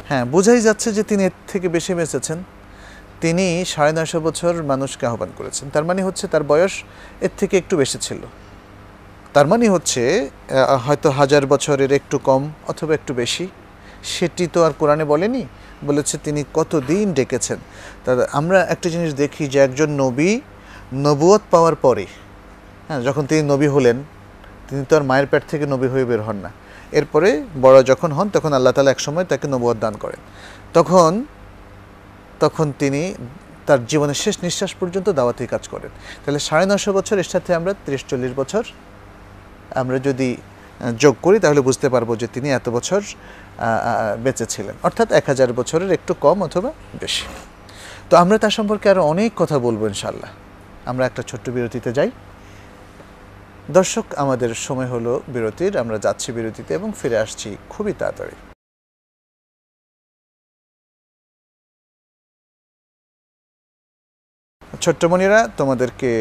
হ্যাঁ 0.10 0.26
বোঝাই 0.34 0.62
যাচ্ছে 0.68 0.90
যে 0.98 1.04
তিনি 1.10 1.22
এর 1.30 1.36
থেকে 1.52 1.68
বেশি 1.76 1.92
বেঁচেছেন। 2.00 2.40
তিনি 3.24 3.46
সাড়ে 3.74 3.92
নয়শো 3.98 4.20
বছর 4.28 4.54
মানুষকে 4.72 5.04
আহ্বান 5.12 5.32
করেছেন। 5.38 5.66
তার 5.74 5.86
মানে 5.90 6.02
হচ্ছে 6.08 6.26
তার 6.34 6.44
বয়স 6.52 6.74
এর 7.26 7.34
থেকে 7.40 7.56
একটু 7.62 7.76
বেশি 7.82 7.98
ছিল। 8.06 8.22
তার 9.36 9.48
মানে 9.52 9.66
হচ্ছে 9.76 10.02
হয়তো 10.86 11.08
হাজার 11.20 11.44
বছরের 11.54 11.92
একটু 12.00 12.18
কম 12.28 12.42
অথবা 12.72 12.92
একটু 13.00 13.12
বেশি। 13.22 13.46
সেটি 14.14 14.44
তো 14.54 14.60
আর 14.66 14.74
কোরআনে 14.80 15.06
বলেনি। 15.14 15.44
বলেছে 15.90 16.16
তিনি 16.26 16.42
কতদিন 16.58 17.06
ডেকেছেন। 17.18 17.60
তা 18.06 18.12
আমরা 18.40 18.60
একটা 18.74 18.88
জিনিস 18.94 19.12
দেখি 19.24 19.44
যে 19.54 19.60
একজন 19.68 19.90
নবী 20.04 20.32
নবুয়ত 21.06 21.44
পাওয়ার 21.54 21.76
পরে 21.86 22.06
হ্যাঁ 22.88 23.02
যখন 23.08 23.24
তিনি 23.30 23.42
নবী 23.54 23.68
হলেন, 23.76 23.98
তিনি 24.68 24.82
তো 24.90 24.94
আর 24.98 25.04
মায়ের 25.10 25.28
পেট 25.32 25.44
থেকে 25.52 25.66
নবী 25.74 25.88
হয়ে 25.94 26.06
বের 26.10 26.22
হন 26.28 26.38
না। 26.46 26.52
এরপরে 27.00 27.30
বড় 27.66 27.78
যখন 27.92 28.10
হন, 28.18 28.28
তখন 28.36 28.52
আল্লাহ 28.58 28.72
তালা 28.76 28.92
একসময় 28.96 29.26
তাকে 29.32 29.46
নবুয়ত 29.54 29.78
দান 29.86 29.96
করেন। 30.04 30.22
তখন 30.78 31.12
তখন 32.44 32.68
তিনি 32.82 33.02
তার 33.68 33.80
জীবনের 33.92 34.20
শেষ 34.24 34.36
নিঃশ্বাস 34.46 34.72
পর্যন্ত 34.80 35.08
দাওয়াতি 35.20 35.44
কাজ 35.54 35.64
করেন। 35.74 35.92
তাহলে 36.24 36.40
সাড়ে 36.48 36.66
নশো 36.72 36.92
বছর, 36.98 37.16
এর 37.24 37.30
সাথে 37.34 37.52
আমরা 37.60 37.72
তিরিশ 37.86 38.04
চল্লিশ 38.10 38.32
বছর 38.42 38.64
আমরা 39.82 39.98
যদি 40.08 40.30
যোগ 41.04 41.16
করি, 41.26 41.38
তাহলে 41.44 41.62
বুঝতে 41.68 41.88
পারব 41.94 42.10
যে 42.22 42.28
তিনি 42.36 42.48
এত 42.60 42.68
বছর 42.78 43.02
বেঁচে 44.24 44.46
ছিলেন। 44.54 44.76
অর্থাৎ 44.88 45.08
এক 45.20 45.26
হাজার 45.32 45.50
বছরের 45.60 45.92
একটু 45.98 46.12
কম 46.26 46.38
অথবা 46.48 46.70
বেশি। 47.04 47.26
তো 48.10 48.14
আমরা 48.24 48.36
তার 48.44 48.54
সম্পর্কে 48.58 48.88
আরও 48.94 49.02
অনেক 49.14 49.32
কথা 49.42 49.58
বলব 49.66 49.82
ইনশাল্লাহ 49.92 50.32
আমরা 50.92 51.04
একটা 51.10 51.22
ছোট্ট 51.30 51.46
বিরতিতে 51.56 51.90
যাই। 51.98 52.10
দর্শক, 53.78 54.06
আমাদের 54.24 54.52
সময় 54.68 54.90
হলো 54.94 55.14
বিরতির। 55.34 55.74
আমরা 55.84 55.98
যাচ্ছি 56.06 56.30
বিরতিতে 56.38 56.72
এবং 56.80 56.90
ফিরে 57.00 57.18
আসছি 57.26 57.50
খুবই 57.74 57.94
তাড়াতাড়ি। 58.02 58.36
ছোট্টমণিরা 64.84 65.40
তোমাদেরকে 65.60 66.12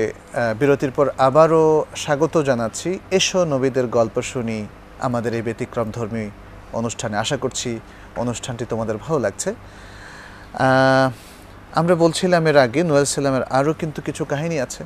বিরতির 0.61 0.93
পর 0.97 1.07
আবারও 1.29 1.65
স্বাগত 2.03 2.35
জানাচ্ছি। 2.51 2.91
এসো 3.19 3.41
নবীদের 3.53 3.87
গল্প 3.99 4.17
শুনি 4.31 4.59
আমাদের 5.07 5.33
এই 5.39 5.43
ব্যতিক্রম 5.49 5.89
ধর্মী 5.97 6.27
অনুষ্ঠানে। 6.81 7.17
আশা 7.25 7.37
করছি 7.45 7.71
অনুষ্ঠানটি 8.23 8.65
তোমাদের 8.73 8.97
ভালো 9.05 9.19
লাগছে। 9.25 9.51
আমরা 11.81 11.95
বলছিলাম 12.05 12.43
এর 12.51 12.57
আগে 12.67 12.81
নোয়েল 12.91 13.07
সালামের 13.15 13.45
আরও 13.59 13.73
কিন্তু 13.81 13.99
কিছু 14.07 14.23
কাহিনী 14.33 14.57
আছে। 14.67 14.83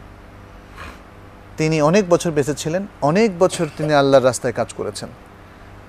তিনি 1.56 1.76
অনেক 1.82 2.08
বছর 2.08 2.30
বেঁচে 2.30 2.54
ছিলেন, 2.54 2.86
অনেক 3.02 3.38
বছর 3.38 3.66
তিনি 3.76 3.94
আল্লাহর 3.94 4.24
রাস্তায় 4.24 4.52
কাজ 4.52 4.68
করেছেন। 4.76 5.08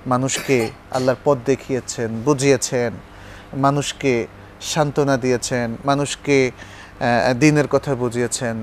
মানুষকে 0.06 0.70
আল্লাহর 0.90 1.20
পথ 1.24 1.38
দেখিয়েছেন, 1.46 2.22
বুঝিয়েছেন, 2.24 2.92
মানুষকে 3.54 4.26
সান্ত্বনা 4.60 5.16
দিয়েছেন, 5.16 5.76
মানুষকে 5.84 6.50
দিনের 7.40 7.68
কথা 7.68 7.94
বুঝিয়েছেন, 7.94 8.56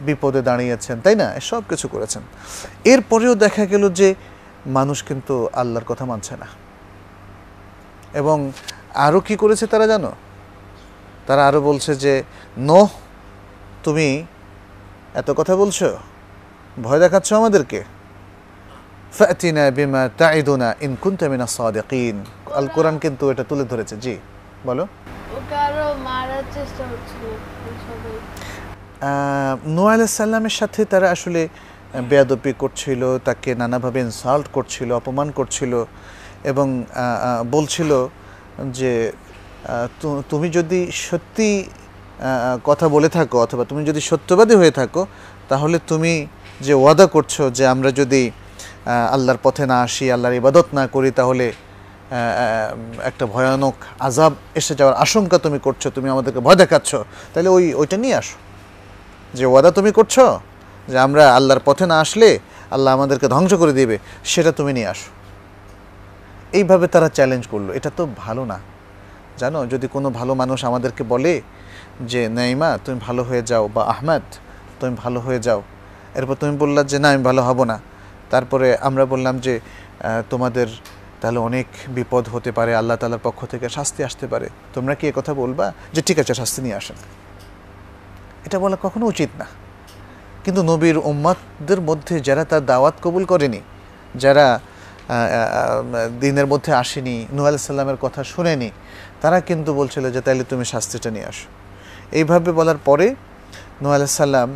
বিপদে 0.00 0.42
দাঁড়িয়েছেন, 0.42 1.00
তাই 1.00 1.14
না? 1.14 1.40
সব 1.40 1.62
কিছু 1.68 1.88
করেছেন। 1.88 2.22
এরপরেও 2.84 3.34
দেখা 3.34 3.64
গেল 3.66 3.92
যে 3.92 4.14
মানুষ 4.66 5.04
কিন্তু 5.04 5.34
আল্লাহর 5.52 5.84
কথা 5.88 6.04
মানছে 6.04 6.36
না। 6.36 6.46
এবং 8.14 8.52
আরও 8.94 9.20
কি 9.20 9.36
করেছে 9.36 9.66
তারা 9.66 9.86
জানো? 9.86 10.12
তারা 11.26 11.48
আরও 11.48 11.60
বলছে 11.60 11.94
যে, 11.94 12.22
নোহ, 12.58 12.88
তুমি 13.84 14.08
এত 15.14 15.30
কথা 15.30 15.56
বলছো? 15.56 15.88
ভয় 16.82 17.00
দেখাচ্ছ 17.04 17.28
আমাদেরকে? 17.40 17.80
ফাতিনা 19.16 19.64
বিমা 19.76 20.02
তাইদুনা 20.20 20.68
ইন 20.84 20.92
কুনতা 21.02 21.26
মিনাস 21.32 21.50
সাদিকিন। 21.56 22.16
আল 22.58 22.66
কোরআন 22.74 22.96
কিন্তু 23.04 23.24
এটা 23.32 23.44
তুলে 23.50 23.64
ধরেছে 23.70 23.94
জি 24.04 24.14
বলো। 24.66 24.84
নোয়া 29.76 29.92
আলাইসাল্লামের 29.96 30.54
সাথে 30.60 30.80
তারা 30.92 31.06
আসলে 31.14 31.42
বেয়াদপি 32.10 32.52
করছিল 32.62 33.02
তাকে 33.28 33.50
নানাভাবে 33.60 33.98
ইনসাল্ট 34.06 34.46
করছিল 34.56 34.88
অপমান 35.00 35.28
করছিল 35.38 35.72
এবং 36.50 36.66
বলছিল 37.54 37.90
যে 38.78 38.92
তুমি 40.30 40.48
যদি 40.58 40.80
সত্যি 41.08 41.48
কথা 42.68 42.86
বলে 42.94 43.08
থাকো 43.16 43.36
অথবা 43.44 43.62
তুমি 43.70 43.82
যদি 43.90 44.00
সত্যবাদী 44.10 44.54
হয়ে 44.60 44.74
থাকো 44.80 45.02
তাহলে 45.50 45.76
তুমি 45.90 46.14
যে 46.60 46.74
ওয়াদা 46.82 47.06
করছ 47.06 47.34
যে 47.56 47.64
আমরা 47.74 47.90
যদি 48.00 48.22
আল্লাহর 49.14 49.40
পথে 49.42 49.64
না 49.72 49.76
আসি, 49.86 50.04
আল্লাহর 50.14 50.36
ইবাদত 50.40 50.66
না 50.78 50.84
করি, 50.94 51.10
তাহলে 51.18 51.46
একটা 53.10 53.24
ভয়ানক 53.34 53.76
আজাব 54.06 54.32
এসে 54.60 54.74
যাওয়ার 54.78 54.96
আশঙ্কা 55.04 55.38
তুমি 55.38 55.58
করছ, 55.66 55.82
তুমি 55.96 56.08
আমাদেরকে 56.14 56.40
ভয় 56.46 56.58
দেখাচ্ছ, 56.62 56.90
তাহলে 57.32 57.48
ওই, 57.56 57.64
ওইটা 57.80 57.96
নিয়ে 57.96 58.16
আসো। 58.20 58.36
যে 59.34 59.44
ওয়াদা 59.52 59.70
তুমি 59.78 59.90
করছ, 59.98 60.16
যে 60.90 60.96
আমরা 61.06 61.24
আল্লাহর 61.38 61.62
পথে 61.68 61.84
না 61.90 61.96
আসলে 62.04 62.38
আল্লাহ 62.74 62.90
আমাদেরকে 62.96 63.26
ধ্বংস 63.34 63.52
করে 63.54 63.72
দিবে, 63.72 63.96
সেটা 64.32 64.50
তুমি 64.58 64.72
নিয়ে 64.76 64.88
আসো। 64.94 65.08
এইভাবে 66.58 66.86
তারা 66.94 67.08
চ্যালেঞ্জ 67.16 67.44
করল। 67.52 67.68
এটা 67.78 67.90
তো 67.98 68.02
ভালো 68.24 68.44
না। 68.52 68.58
জানো, 69.40 69.66
যদি 69.72 69.86
কোনো 69.94 70.10
ভালো 70.18 70.34
মানুষ 70.34 70.58
আমাদেরকে 70.70 71.02
বলে 71.12 71.34
যে, 72.10 72.28
নাইমা, 72.28 72.70
তুমি 72.84 73.00
ভালো 73.06 73.22
হয়ে 73.28 73.42
যাও 73.50 73.64
বা 73.74 73.82
আহমেদ, 73.92 74.26
তুমি 74.80 74.92
ভালো 75.02 75.20
হয়ে 75.26 75.40
যাও 75.46 75.60
এরপর 76.18 76.34
তুমি 76.42 76.54
বললা 76.62 76.80
যে, 76.90 76.96
না, 77.02 77.08
আমি 77.12 77.22
ভালো 77.28 77.42
হব 77.48 77.58
না। 77.70 77.76
তারপরে 78.32 78.68
আমরা 78.88 79.04
বললাম 79.12 79.34
যে 79.46 79.54
তোমাদের 80.32 80.68
তাহলে 81.20 81.38
অনেক 81.48 81.68
বিপদ 81.96 82.24
হতে 82.34 82.50
পারে, 82.58 82.72
আল্লাহ 82.80 82.96
তালার 83.00 83.22
পক্ষ 83.26 83.40
থেকে 83.52 83.66
শাস্তি 83.76 84.00
আসতে 84.08 84.26
পারে। 84.32 84.46
তোমরা 84.74 84.94
কি 85.00 85.06
কথা 85.18 85.32
বলবা 85.42 85.66
যে, 85.94 86.00
ঠিক 86.08 86.16
আছে, 86.22 86.32
শাস্তি 86.40 86.60
নিয়ে 86.64 86.76
আসেন 86.80 86.98
এটা 88.46 88.56
বলা 88.64 88.76
কখনো 88.84 89.04
উচিত 89.12 89.30
না। 89.40 89.46
কিন্তু 90.44 90.60
নবীর 90.70 90.98
উম্মাদদের 91.10 91.80
মধ্যে 91.88 92.14
যারা 92.28 92.42
তার 92.50 92.62
দাওয়াত 92.70 92.96
কবুল 93.04 93.24
করেনি, 93.32 93.60
যারা 94.22 94.46
দিনের 96.22 96.46
মধ্যে 96.52 96.70
আসেনি, 96.82 97.16
নূহ 97.36 97.46
সাল্লামের 97.68 97.98
কথা 98.04 98.20
শুনেনি, 98.32 98.68
তারা 99.22 99.38
কিন্তু 99.48 99.70
বলছিল 99.80 100.04
যে, 100.14 100.20
তাইলে 100.26 100.44
তুমি 100.52 100.64
শাস্তিটা 100.72 101.08
নিয়ে 101.14 101.26
আসো। 101.32 101.46
এইভাবে 102.18 102.50
বলার 102.58 102.78
পরে 102.88 103.06
নূহ 103.82 103.92
সাল্লাম 104.22 104.50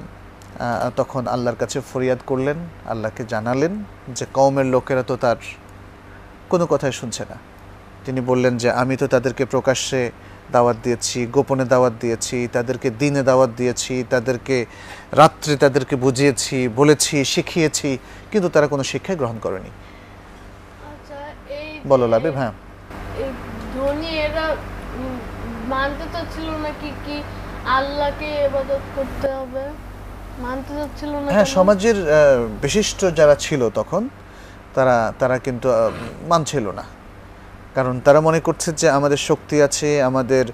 তখন 0.96 1.26
আল্লাহর 1.26 1.56
কাছে 1.56 1.80
ফরিয়াদ 1.92 2.18
করলেন 2.26 2.58
আল্লাহকে 2.86 3.24
জানালেন 3.24 3.84
যে 4.08 4.26
কওমের 4.32 4.66
লোকেরা 4.66 5.02
তো 5.02 5.16
তার 5.16 5.36
কোনো 6.48 6.66
কথাই 6.66 6.92
শুনছে 6.92 7.24
না। 7.24 7.36
তিনি 8.04 8.20
বললেন 8.20 8.56
যে 8.56 8.70
আমি 8.70 8.96
তো 8.96 9.06
তাদেরকে 9.08 9.44
প্রকাশ্যে 9.44 10.10
দাওয়াত 10.52 10.76
দিয়েছি 10.82 11.26
গোপনে 11.26 11.64
দাওয়াত 11.64 11.92
দিয়েছি 12.00 12.48
তাদেরকে 12.52 12.90
দিনে 12.90 13.22
দাওয়াত 13.22 13.50
দিয়েছি 13.56 14.04
তাদেরকে 14.10 14.66
রাত্রে 15.12 15.56
তাদেরকে 15.56 15.96
বুঝিয়েছি 15.96 16.68
বলেছি 16.68 17.24
শিখিয়েছি 17.24 17.98
কিন্তু 18.30 18.48
তারা 18.48 18.66
কোনো 18.68 18.82
শিক্ষাই 18.82 19.16
গ্রহণ 19.16 19.38
করেনি। 19.38 19.70
আচ্ছা 20.90 21.16
বলো 21.86 22.06
লাবিব 22.06 22.34
হ্যাঁ। 22.34 22.52
এই 23.22 23.30
ধনী 23.74 24.06
এরা 24.06 24.46
উম, 24.98 25.18
মানতে 25.68 26.04
চাচ্ছিল 26.12 26.50
নাকি 26.50 26.92
কি 27.06 27.22
আল্লাহকে 27.66 28.28
ইবাদত 28.46 28.82
করতে 28.96 29.28
হবে? 29.32 29.64
মানতে 30.44 30.72
চাচ্ছিল 30.78 31.12
না 31.24 31.28
হ্যাঁ 31.34 31.48
সমাজের 31.56 31.96
বিশিষ্ট 32.64 33.00
যারা 33.18 33.34
ছিল 33.44 33.62
তখন 33.78 34.02
তারা 34.76 34.96
তারা 35.20 35.36
কিন্তু 35.46 35.68
মানছিল 36.30 36.66
না। 36.78 36.84
কারণ 37.76 37.94
তারা 38.06 38.20
মনে 38.28 38.40
করছে 38.46 38.68
যে 38.80 38.86
আমাদের 38.98 39.20
শক্তি 39.28 39.56
আছে 39.66 39.88
আমাদের 40.10 40.44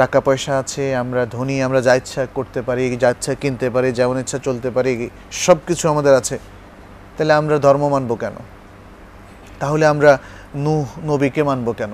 টাকা 0.00 0.18
পয়সা 0.26 0.52
আছে 0.62 0.82
আমরা 1.02 1.22
ধনী 1.34 1.56
আমরা 1.66 1.80
যা 1.86 1.94
ইচ্ছা 2.00 2.22
করতে 2.38 2.60
পারি 2.68 2.84
যা 3.02 3.08
ইচ্ছা 3.14 3.32
কিনতে 3.42 3.66
পারি 3.74 3.88
যেমন 3.98 4.16
ইচ্ছা 4.24 4.38
চলতে 4.46 4.68
পারি 4.76 4.92
সব 5.44 5.58
কিছু 5.68 5.84
আমাদের 5.92 6.14
আছে। 6.20 6.36
তাহলে 7.16 7.32
আমরা 7.40 7.56
ধর্ম 7.66 7.82
মানব 7.94 8.10
কেন? 8.22 8.36
তাহলে 9.60 9.84
আমরা 9.92 10.12
নূহ 10.64 10.86
নবীকে 11.10 11.42
মানব 11.50 11.68
কেন? 11.80 11.92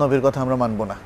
নবীর 0.00 0.22
কথা 0.26 0.38
আমরা 0.44 0.56
মানব 0.64 0.80
না। 0.90 0.96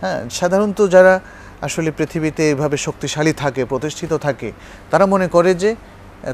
হ্যাঁ 0.00 0.18
সাধারণত 0.38 0.78
যারা 0.94 1.14
আসলে 1.62 1.90
পৃথিবীতে 1.90 2.50
এভাবে 2.50 2.76
শক্তিশালী 2.76 3.32
থাকে, 3.32 3.64
প্রতিষ্ঠিত 3.64 4.12
থাকে, 4.16 4.52
তারা 4.90 5.06
মনে 5.06 5.28
করে 5.28 5.54
যে 5.54 5.76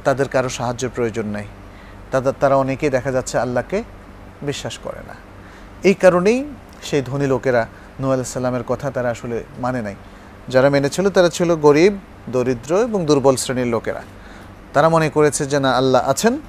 তাদের 0.04 0.28
কারও 0.28 0.48
সাহায্যের 0.48 0.90
প্রয়োজন 0.94 1.26
নাই। 1.26 1.44
তাদের 2.10 2.32
তারা 2.40 2.56
অনেকেই 2.56 2.90
দেখা 2.90 3.10
যাচ্ছে 3.12 3.38
আল্লাহকে 3.38 3.82
বিশ্বাস 4.42 4.78
করে 4.82 5.00
না। 5.08 5.14
এই 5.84 5.94
কারণেই 5.94 6.44
সেই 6.82 7.02
ধনী 7.02 7.26
লোকেরা 7.26 7.66
নূহ 8.00 8.22
সাল্লামের 8.22 8.62
কথা 8.62 8.90
তারা 8.90 9.10
আসলে 9.10 9.44
মানে 9.58 9.82
নাই। 9.82 9.94
যারা 10.48 10.70
মেনেছিল, 10.70 11.10
তারা 11.10 11.28
ছিল 11.28 11.56
গরিব, 11.56 11.98
দরিদ্র 12.28 12.82
এবং 12.82 13.06
দুর্বল 13.06 13.36
শ্রেণির 13.36 13.66
লোকেরা। 13.66 14.02
তারা 14.74 14.88
মনে 14.88 15.10
করেছে 15.10 15.46
যে, 15.46 15.60
না, 15.60 15.70
আল্লাহ 15.72 16.08
আছেন 16.10 16.40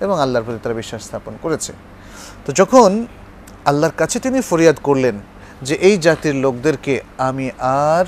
এবং 0.00 0.20
আল্লাহর 0.20 0.44
প্রতি 0.44 0.58
তারা 0.62 0.74
বিশ্বাস 0.74 1.04
স্থাপন 1.04 1.34
করেছে। 1.42 1.72
তো 2.46 2.52
যখন 2.52 3.06
আল্লাহর 3.64 3.92
কাছে 3.96 4.20
তিনি 4.20 4.40
ফরিয়াদ 4.40 4.76
করলেন 4.82 5.18
যে 5.62 5.74
এই 5.74 5.98
জাতির 5.98 6.34
লোকদেরকে 6.34 7.00
আমি 7.18 7.50
আর 7.58 8.04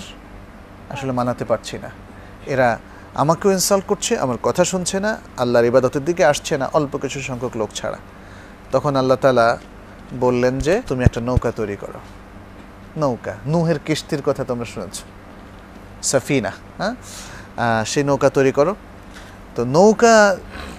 আসলে 0.90 1.12
মানাতে 1.12 1.45
পারছি 1.45 1.78
না। 1.78 1.90
এরা 2.47 2.78
আমাকেও 3.14 3.52
ইনসাল্ট 3.52 3.85
করছে, 3.85 4.19
আমার 4.19 4.37
কথা 4.42 4.64
শুনছে 4.64 5.00
না, 5.00 5.19
আল্লাহর 5.37 5.64
ইবাদতের 5.64 6.04
দিকে 6.04 6.25
আসছে 6.25 6.59
না, 6.59 6.71
অল্প 6.73 6.97
কিছু 6.97 7.21
সংখ্যক 7.21 7.57
লোক 7.57 7.71
ছাড়া। 7.75 7.99
তখন 8.73 8.97
আল্লাহ 8.97 9.16
তালা 9.16 9.59
বললেন 10.21 10.59
যে, 10.59 10.83
তুমি 10.87 11.04
একটা 11.04 11.21
নৌকা 11.21 11.50
তৈরি 11.50 11.76
করো। 11.76 11.99
নৌকা, 12.97 13.35
নুহের 13.47 13.78
কিস্তির 13.78 14.23
কথা 14.23 14.45
তোমরা 14.45 14.64
শুনেছ। 14.64 15.00
সাফিনা 16.02 16.52
হ্যাঁ? 16.78 16.95
সেই 17.85 18.04
নৌকা 18.04 18.30
তৈরি 18.30 18.52
করো। 18.52 18.76
তো 19.61 19.67
নৌকা 19.79 20.14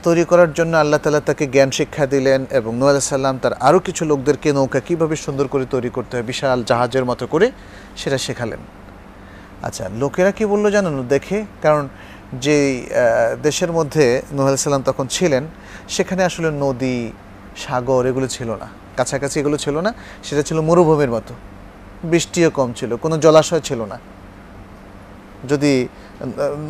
তৈরি 0.06 0.24
করার 0.32 0.52
জন্য 0.58 0.74
আল্লাহ 0.84 1.00
তালা 1.04 1.22
তাকে 1.30 1.46
জ্ঞান 1.54 1.70
শিক্ষা 1.78 2.06
দিলেন 2.14 2.42
এবং 2.60 2.72
আলাইহিস 2.82 3.08
সাল্লাম 3.16 3.36
তার 3.44 3.54
আরও 3.68 3.80
কিছু 3.88 4.04
লোকদেরকে 4.12 4.50
নৌকা 4.58 4.80
কীভাবে 4.88 5.16
সুন্দর 5.26 5.46
করে 5.54 5.66
তৈরি 5.74 5.90
করতে 5.98 6.14
হয়, 6.16 6.26
বিশাল 6.32 6.60
জাহাজের 6.70 7.06
মতো 7.10 7.26
করে 7.34 7.48
সেটা 8.02 8.18
শেখালেন। 8.26 8.62
আচ্ছা 9.68 9.84
লোকেরা 10.02 10.32
কি 10.38 10.44
বলল 10.52 10.66
জানেন? 10.76 10.96
দেখে, 11.14 11.38
কারণ 11.64 11.84
যে 12.46 12.58
দেশের 13.48 13.72
মধ্যে 13.78 14.06
নূহ 14.36 14.46
আলাইহিস 14.50 14.64
সাল্লাম 14.68 14.86
তখন 14.90 15.06
ছিলেন, 15.16 15.44
সেখানে 15.96 16.22
আসলে 16.30 16.50
নদী, 16.64 16.98
সাগর 17.64 18.04
এগুলো 18.12 18.28
ছিল 18.36 18.50
না। 18.62 18.68
কাছাকাছি 18.98 19.36
এগুলো 19.42 19.58
ছিল 19.66 19.76
না, 19.86 19.92
সেটা 20.28 20.42
ছিল 20.48 20.58
মরুভূমির 20.70 21.12
মতো। 21.16 21.34
বৃষ্টিও 22.12 22.50
কম 22.60 22.70
ছিল, 22.80 22.92
কোনো 23.04 23.16
জলাশয় 23.26 23.64
ছিল 23.70 23.80
না। 23.92 23.98
যদি 25.52 25.74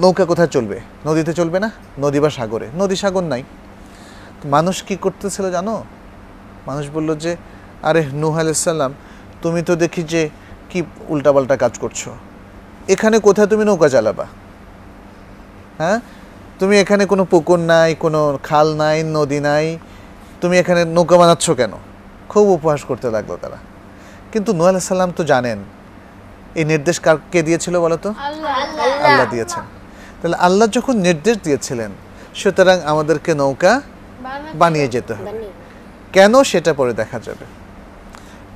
নৌকা 0.02 0.26
কোথায় 0.26 0.48
চলবে? 0.48 0.80
নদীতে 1.06 1.34
চলবে 1.34 1.60
না? 1.60 1.72
নদী 2.00 2.20
বা 2.20 2.30
সাগরে? 2.30 2.70
নদী, 2.76 2.96
সাগর 2.96 3.24
নাই। 3.24 3.44
মানুষ 4.46 4.84
কি 4.84 4.96
করতেছিল 4.96 5.52
জানো? 5.52 5.84
মানুষ 6.68 6.90
বলল 6.94 7.16
যে, 7.16 7.36
আরে, 7.84 8.06
নূহ 8.14 8.40
আলাইসাল্লাম 8.40 8.94
তুমি 9.42 9.62
তো 9.62 9.76
দেখি 9.76 10.04
যে 10.04 10.30
কি 10.70 10.84
উল্টাপাল্টা 11.08 11.58
কাজ 11.58 11.80
করছ। 11.80 12.10
এখানে 12.88 13.20
কোথায় 13.20 13.48
তুমি 13.48 13.66
নৌকা 13.66 13.90
চালাবা? 13.90 14.26
হ্যাঁ? 15.78 16.00
তুমি 16.60 16.80
এখানে 16.80 17.06
কোনো 17.06 17.26
পুকুর 17.26 17.60
নাই, 17.60 17.96
কোনো 17.96 18.40
খাল 18.44 18.76
নাই, 18.76 19.04
নদী 19.04 19.40
নাই। 19.40 19.78
তুমি 20.42 20.60
এখানে 20.60 20.86
নৌকা 20.86 21.18
বানাচ্ছ 21.18 21.50
কেন? 21.50 21.72
খুব 22.30 22.48
উপহাস 22.48 22.84
করতে 22.84 23.12
লাগল 23.12 23.38
তারা। 23.42 23.58
কিন্তু 24.32 24.54
নূহ 24.54 24.68
আলাইহিস 24.68 24.88
সাল্লাম 24.88 25.12
তো 25.12 25.24
জানেন 25.24 25.58
এই 26.56 26.66
নির্দেশ 26.66 27.00
কার 27.00 27.18
কে 27.32 27.42
দিয়েছিল 27.42 27.80
বলো 27.80 27.98
তো 27.98 28.14
আল্লাহ। 28.18 29.06
আল্লাহ 29.06 29.26
দিয়েছেন। 29.30 29.64
তাহলে 30.22 30.38
আল্লাহ 30.38 30.68
যখন 30.68 30.98
নির্দেশ 30.98 31.38
দিয়েছিলেন 31.44 31.92
সুতরাং 32.36 32.80
আমাদেরকে 32.82 33.34
নৌকা 33.34 33.82
বানিয়ে 34.56 34.88
যেতে 34.88 35.14
হবে। 35.14 35.32
কেন 36.14 36.44
সেটা 36.44 36.74
পরে 36.74 36.94
দেখা 36.94 37.20
যাবে? 37.20 37.46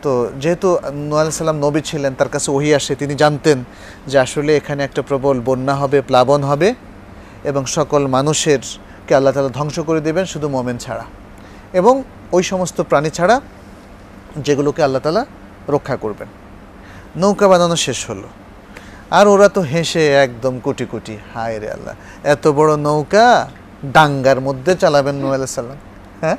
তো 0.02 0.32
যেহেতু 0.40 0.78
নূহ 0.94 1.18
আলাইহিস 1.20 1.38
সালাম 1.38 1.60
নবী 1.60 1.82
ছিলেন 1.82 2.14
তার 2.14 2.30
কাছে 2.30 2.52
ওহি 2.52 2.74
আসে 2.74 2.96
তিনি 2.96 3.16
জানতেন 3.16 3.64
যে 4.08 4.20
আসলে 4.20 4.58
এখানে 4.58 4.84
একটা 4.84 5.02
প্রবল 5.02 5.42
বন্যা 5.46 5.76
হবে 5.76 6.02
প্লাবন 6.02 6.44
হবে 6.44 6.76
এবং 7.44 7.66
সকল 7.66 8.08
মানুষের 8.08 8.60
কে 9.08 9.16
আল্লাহ 9.16 9.34
তালা 9.34 9.50
ধ্বংস 9.50 9.80
করে 9.80 10.02
দেবেন 10.02 10.26
শুধু 10.26 10.50
মোমেন 10.50 10.78
ছাড়া। 10.78 11.06
এবং 11.74 12.04
ওই 12.32 12.44
সমস্ত 12.44 12.82
প্রাণী 12.82 13.10
ছাড়া 13.10 13.42
যেগুলোকে 14.38 14.84
আল্লাহ 14.84 15.02
তালা 15.02 15.26
রক্ষা 15.70 15.96
করবেন। 15.96 16.28
নৌকা 17.22 17.46
বানানো 17.52 17.76
শেষ 17.86 18.00
হলো। 18.10 18.28
আর 19.18 19.26
ওরা 19.34 19.48
তো 19.56 19.62
হেসে 19.72 20.04
একদম 20.26 20.54
কুটি 20.66 20.86
কুটি, 20.92 21.16
হায় 21.34 21.58
রে 21.62 21.68
আল্লাহ, 21.76 21.96
এত 22.34 22.44
বড় 22.58 22.72
নৌকা 22.88 23.28
ডাঙ্গার 23.98 24.40
মধ্যে 24.48 24.72
চালাবেন 24.82 25.16
নূহ 25.22 25.32
আলাইহিস 25.38 25.54
সালাম 25.60 25.80
হ্যাঁ? 26.24 26.38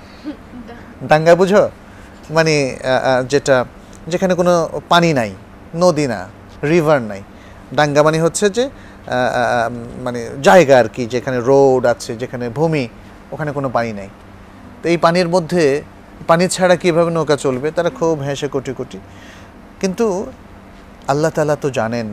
ডাঙ্গা 1.11 1.33
বুঝো? 1.41 1.63
মানে 2.37 2.55
যেটা, 3.33 3.57
যেখানে 4.13 4.33
কোনো 4.41 4.53
পানি 4.93 5.11
নাই, 5.19 5.31
নদী 5.83 6.05
না 6.13 6.21
রিভার 6.71 7.01
নাই। 7.11 7.23
ডাঙ্গা 7.79 8.01
মানে 8.07 8.19
হচ্ছে 8.25 8.47
যে 8.57 8.65
মানে 10.07 10.21
জায়গা 10.47 10.75
আর 10.83 10.89
কি, 10.95 11.03
যেখানে 11.15 11.39
রোড 11.51 11.83
আছে, 11.93 12.13
যেখানে 12.23 12.47
ভূমি, 12.59 12.85
ওখানে 13.33 13.51
কোনো 13.57 13.69
পানি 13.77 13.91
নাই। 13.99 14.09
তো 14.81 14.85
এই 14.93 14.99
পানির 15.05 15.29
মধ্যে, 15.35 15.65
পানি 16.31 16.45
ছাড়া 16.55 16.77
কীভাবে 16.83 17.11
নৌকা 17.17 17.37
চলবে? 17.45 17.69
তারা 17.77 17.91
খুব 17.99 18.15
হেসে 18.27 18.49
কোটি 18.55 18.73
কোটি। 18.79 18.99
কিন্তু 19.81 20.07
আল্লাহ 21.13 21.31
তালা 21.31 21.57
তো 21.57 21.69
জানেন 21.71 22.09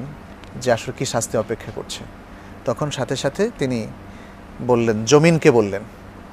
যে 0.62 0.70
আসলে 0.76 0.94
কী 0.98 1.06
শাস্তি 1.14 1.36
অপেক্ষা 1.44 1.72
করছে। 1.78 2.02
তখন 2.66 2.88
সাথে 2.98 3.16
সাথে 3.16 3.44
তিনি 3.60 3.80
বললেন 4.70 4.98
জমিনকে 5.12 5.50
বললেন। 5.52 5.84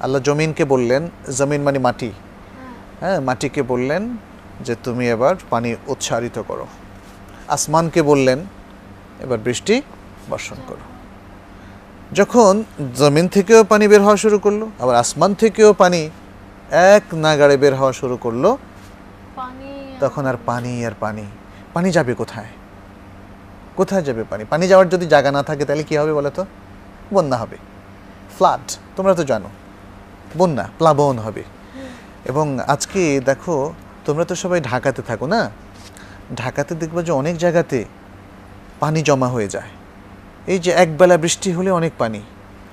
আল্লাহ 0.03 0.21
জমিনকে 0.27 0.63
বললেন 0.73 1.03
জমিন 1.39 1.61
মানে 1.67 1.79
মাটি। 1.79 2.11
হ্যাঁ 3.01 3.19
মাটিকে 3.27 3.61
বললেন 3.71 4.03
যে 4.65 4.73
তুমি 4.83 5.05
এবার 5.15 5.35
পানি 5.49 5.69
উচ্চারিত 5.93 6.37
করো। 6.49 6.65
আসমানকে 7.55 8.01
বললেন 8.01 8.39
এবার 9.23 9.39
বৃষ্টি 9.45 9.75
বর্ষণ 10.29 10.59
করো। 10.69 10.83
যখন 12.19 12.53
জমিন 13.01 13.25
থেকেও 13.35 13.61
পানি 13.71 13.85
বের 13.91 14.01
হওয়া 14.05 14.19
শুরু 14.23 14.37
করল 14.45 14.61
আবার 14.81 14.95
আসমান 15.03 15.31
থেকেও 15.33 15.69
পানি 15.73 16.01
এক 16.93 17.03
নাগাড়ে 17.23 17.55
বের 17.57 17.73
হওয়া 17.79 17.93
শুরু 18.01 18.15
করল 18.17 18.43
তখন 19.99 20.23
আর 20.31 20.37
পানি 20.49 20.73
আর 20.89 20.95
পানি 20.99 21.25
পানি 21.73 21.91
যাবে 21.91 22.13
কোথায়? 22.13 22.45
কোথায় 23.75 24.01
যাবে 24.01 24.23
পানি? 24.23 24.45
পানি 24.49 24.67
যাওয়ার 24.67 24.89
যদি 24.89 25.05
জায়গা 25.05 25.31
না 25.31 25.43
থাকে, 25.43 25.65
তাহলে 25.65 25.83
কি 25.83 25.97
হবে 25.97 26.13
বলো 26.13 26.29
তো 26.29 26.45
বন্যা 27.13 27.37
হবে। 27.37 27.57
ফ্লাড 28.37 28.71
তোমরা 28.95 29.13
তো 29.13 29.23
জানো। 29.23 29.49
বন্যা, 30.37 30.69
প্লাবন 30.77 31.19
হবে। 31.19 31.43
এবং 32.25 32.59
আজকে 32.59 33.21
দেখো, 33.25 33.73
তোমরা 34.05 34.25
তো 34.25 34.35
সবাই 34.35 34.61
ঢাকাতে 34.61 35.01
থাকো, 35.01 35.27
না? 35.27 35.49
ঢাকাতে 36.35 36.75
দেখবে 36.75 37.03
যে 37.03 37.11
অনেক 37.11 37.37
জায়গাতে 37.37 37.85
পানি 38.79 39.01
জমা 39.01 39.27
হয়ে 39.27 39.47
যায়। 39.47 39.69
এই 40.47 40.59
যে 40.59 40.71
একবেলা 40.71 41.17
বৃষ্টি 41.17 41.51
হলে 41.51 41.71
অনেক 41.71 41.93
পানি। 41.97 42.21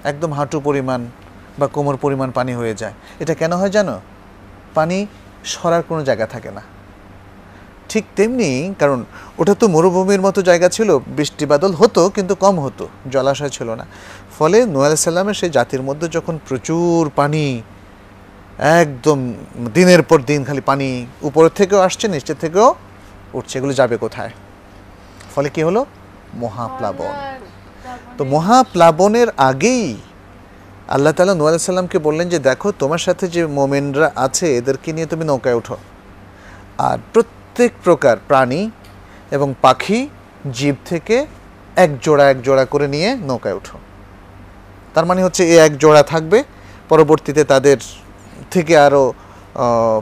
একদম 0.04 0.32
হাঁটু 0.32 0.60
পরিমাণ 0.60 1.06
বা 1.58 1.66
কোমর 1.66 1.96
পরিমাণ 1.96 2.30
পানি 2.30 2.54
হয়ে 2.54 2.74
যায়। 2.74 2.92
এটা 3.20 3.34
কেন 3.34 3.52
হয় 3.52 3.70
জানো? 3.70 4.00
পানি 4.74 5.06
সরার 5.44 5.82
কোনো 5.82 6.04
জায়গা 6.04 6.26
থাকে 6.26 6.50
না। 6.50 6.62
ঠিক 7.90 8.04
তেমনি, 8.16 8.50
কারণ 8.80 8.98
ওটা 9.40 9.54
তো 9.60 9.64
মরুভূমির 9.74 10.22
মতো 10.26 10.40
জায়গা 10.48 10.68
ছিল, 10.76 10.88
বৃষ্টি 11.16 11.44
বাদল 11.50 11.72
হতো 11.80 12.02
কিন্তু 12.16 12.34
কম 12.44 12.54
হতো, 12.64 12.84
জলাশয় 13.14 13.52
ছিল 13.56 13.68
না। 13.80 13.84
ফলে 14.36 14.58
নোয়াল 14.74 14.92
সাল্লামের 15.06 15.36
সেই 15.40 15.50
জাতির 15.56 15.82
মধ্যে 15.88 16.06
যখন 16.16 16.34
প্রচুর 16.48 16.98
পানি, 17.18 17.46
একদম 18.82 19.18
দিনের 19.76 20.02
পর 20.08 20.18
দিন 20.30 20.40
খালি 20.48 20.62
পানি 20.70 20.88
উপরের 21.28 21.52
থেকেও 21.58 21.80
আসছে 21.86 22.06
নিচের 22.14 22.38
থেকেও 22.42 22.68
উঠছে, 23.38 23.54
এগুলো 23.58 23.72
যাবে 23.80 23.96
কোথায়? 24.04 24.32
ফলে 25.34 25.48
কি 25.54 25.60
হলো? 25.68 25.80
মহাপ্লাবন। 26.42 27.14
তো 28.16 28.22
মহাপ্লাবনের 28.34 29.28
আগেই 29.50 29.86
আল্লাহ 30.94 31.12
তালা 31.16 31.32
আলাইহিস 31.32 31.66
সাল্লামকে 31.70 31.98
বললেন 32.06 32.26
যে, 32.32 32.38
দেখো, 32.48 32.68
তোমার 32.82 33.02
সাথে 33.06 33.24
যে 33.34 33.42
মোমেনরা 33.58 34.08
আছে, 34.26 34.46
এদেরকে 34.60 34.88
নিয়ে 34.96 35.08
তুমি 35.12 35.24
নৌকায় 35.30 35.56
ওঠো। 35.60 35.76
আর 36.88 36.98
প্রত্যেক 37.12 37.37
প্রকার 37.84 38.16
প্রাণী 38.28 38.62
এবং 39.36 39.48
পাখি 39.64 40.00
জীব 40.58 40.76
থেকে 40.90 41.16
এক 41.84 41.90
জোড়া 42.04 42.24
এক 42.32 42.38
জোড়া 42.42 42.64
করে 42.64 42.86
নিয়ে 42.94 43.08
নৌকায় 43.28 43.56
উঠো 43.60 43.76
তার 44.94 45.04
মানে 45.06 45.20
হচ্ছে 45.22 45.42
এ 45.54 45.56
এক 45.66 45.72
জোড়া 45.78 46.02
থাকবে, 46.02 46.38
পরবর্তীতে 46.88 47.42
তাদের 47.44 47.78
থেকে 48.50 48.74
আরও 48.86 49.02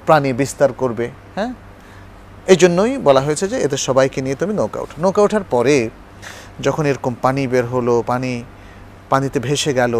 প্রাণী 0.06 0.32
বিস্তার 0.32 0.70
করবে 0.72 1.06
হ্যাঁ? 1.36 1.52
এই 2.52 2.56
জন্যই 2.56 2.92
বলা 2.98 3.20
হয়েছে 3.20 3.44
যে 3.48 3.56
এদের 3.66 3.80
সবাইকে 3.88 4.18
নিয়ে 4.22 4.34
তুমি 4.34 4.52
নৌকা 4.54 4.78
ওঠো। 4.80 4.96
নৌকা 5.04 5.20
ওঠার 5.22 5.44
পরে 5.50 5.76
যখন 6.60 6.84
এরকম 6.86 7.12
পানি 7.22 7.42
বের 7.46 7.66
হলো, 7.66 7.94
পানি, 8.06 8.32
পানিতে 9.10 9.38
ভেসে 9.40 9.72
গেল, 9.74 9.94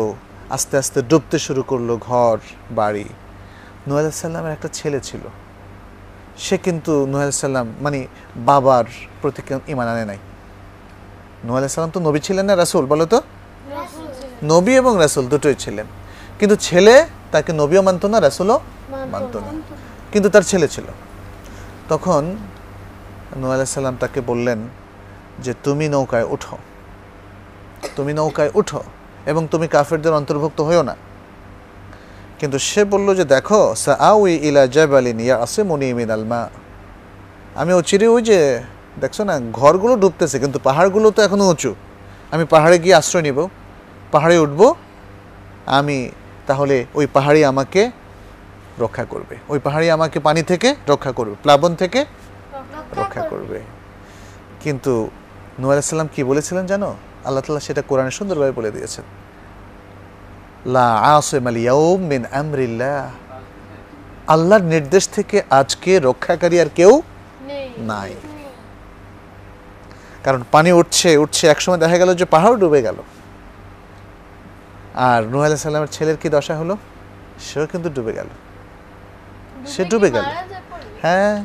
আস্তে 0.50 0.74
আস্তে 0.78 0.98
ডুবতে 1.02 1.38
শুরু 1.38 1.62
করল 1.62 1.96
ঘর, 2.08 2.36
বাড়ি 2.70 3.06
নুহ 3.86 3.96
সাল্লামের 4.10 4.52
একটা 4.52 4.68
ছেলে 4.72 5.00
ছিল। 5.00 5.24
সে 6.38 6.58
কিন্তু 6.58 7.06
নুহ 7.06 7.30
সাল্লাম 7.30 7.72
মানে 7.80 8.06
বাবার 8.36 8.84
প্রতি 9.22 9.42
ইমান 9.68 9.88
আনে 9.88 10.04
নাই। 10.04 10.18
নুহ 11.44 11.58
সাল্লাম 11.58 11.90
তো 11.90 12.00
নবী 12.00 12.20
ছিলেন 12.20 12.44
না, 12.44 12.56
রাসুল? 12.56 12.86
বলো 12.86 13.06
তো। 13.06 13.22
নবী 14.42 14.76
এবং 14.76 14.96
রাসুল 14.98 15.28
দুটোই 15.28 15.54
ছিলেন। 15.54 15.86
কিন্তু 16.38 16.56
ছেলে 16.56 17.06
তাকে 17.32 17.52
নবীও 17.52 17.82
মানত 17.82 18.04
না, 18.04 18.20
রাসুলও 18.20 18.60
মানত 19.10 19.36
না। 19.36 19.60
কিন্তু 20.12 20.28
তার 20.28 20.42
ছেলে 20.42 20.68
ছিল। 20.68 20.84
তখন 21.88 22.36
আলাইহিস 23.36 23.68
সাল্লাম 23.68 23.96
তাকে 24.00 24.20
বললেন 24.20 24.58
যে, 25.38 25.54
তুমি 25.62 25.88
নৌকায় 25.88 26.24
উঠো। 26.24 26.58
তুমি 27.96 28.12
নৌকায় 28.12 28.50
উঠো 28.54 28.82
এবং 29.26 29.48
তুমি 29.50 29.68
কাফেরদের 29.68 30.12
অন্তর্ভুক্ত 30.12 30.60
হয়েও 30.60 30.82
না। 30.82 30.96
কিন্তু 32.40 32.58
সে 32.68 32.82
বলল 32.92 33.08
যে, 33.18 33.24
দেখো 33.34 33.60
সাউই 33.84 34.34
ইলা 34.48 34.62
জাবালিন 34.76 35.18
ইয়া 35.26 35.36
আসিমুনি 35.44 35.88
মিনাল 35.98 36.14
আলমা 36.16 36.42
আমি 37.60 37.72
অচিরে 37.80 38.06
ওই 38.14 38.22
যে, 38.28 38.38
দেখছ 39.02 39.18
না, 39.28 39.34
ঘরগুলো 39.60 39.94
ডুবতেছে, 40.02 40.36
কিন্তু 40.42 40.58
পাহাড়গুলো 40.66 41.08
তো 41.16 41.20
এখনও 41.26 41.46
উঁচু। 41.52 41.72
আমি 42.34 42.44
পাহাড়ে 42.54 42.76
গিয়ে 42.84 42.94
আশ্রয় 43.00 43.22
নিব, 43.22 43.38
পাহাড়ে 44.14 44.36
উঠব, 44.44 44.60
আমি 45.78 45.98
তাহলে 46.48 46.76
ওই 46.98 47.06
পাহাড়ি 47.16 47.40
আমাকে 47.52 47.82
রক্ষা 48.82 49.04
করবে। 49.12 49.34
ওই 49.52 49.58
পাহাড়ি 49.66 49.86
আমাকে 49.96 50.18
পানি 50.20 50.42
থেকে 50.50 50.68
রক্ষা 50.92 51.12
করবে, 51.18 51.34
প্লাবন 51.42 51.72
থেকে 51.74 52.00
রক্ষা 53.00 53.22
করবে। 53.32 53.58
কিন্তু 54.62 54.92
নূহ 55.58 55.70
আলাইহিস 55.72 55.88
সালাম 55.94 56.08
কি 56.14 56.20
বলেছিলেন 56.30 56.64
জানো? 56.72 56.88
আল্লাহ 57.26 57.42
তাআলা 57.44 57.62
সেটা 57.68 57.82
কোরআনে 57.88 58.12
সুন্দরভাবে 58.18 58.52
বলে 58.58 58.70
দিয়েছেন। 58.70 59.04
লা 60.74 61.20
মিন 61.98 62.24
আমরিল্লাহ। 62.32 63.10
আল্লাহর 64.26 64.62
নির্দেশ 64.62 65.08
থেকে 65.08 65.42
আজকে 65.50 66.00
রক্ষাকারী 66.00 66.60
আর 66.60 66.66
কেউ 66.74 67.02
নাই। 67.78 68.14
কারণ 70.24 70.42
পানি 70.52 70.72
উঠছে 70.72 71.16
উঠছে 71.16 71.46
একসময় 71.46 71.78
দেখা 71.78 71.98
গেল 71.98 72.14
যে 72.14 72.24
পাহাড় 72.24 72.56
ডুবে 72.56 72.82
গেল। 72.82 72.96
আর 74.94 75.22
নূহ 75.22 75.40
আলাইহিস 75.40 75.62
সালামের 75.62 75.88
ছেলের 75.88 76.16
কি 76.16 76.28
দশা 76.28 76.56
হলো? 76.56 76.76
সেও 77.40 77.66
কিন্তু 77.66 77.88
ডুবে 77.90 78.12
গেল। 78.12 78.26
সে 79.66 79.84
ডুবে 79.84 80.10
গেল? 80.10 80.24
হ্যাঁ 81.02 81.44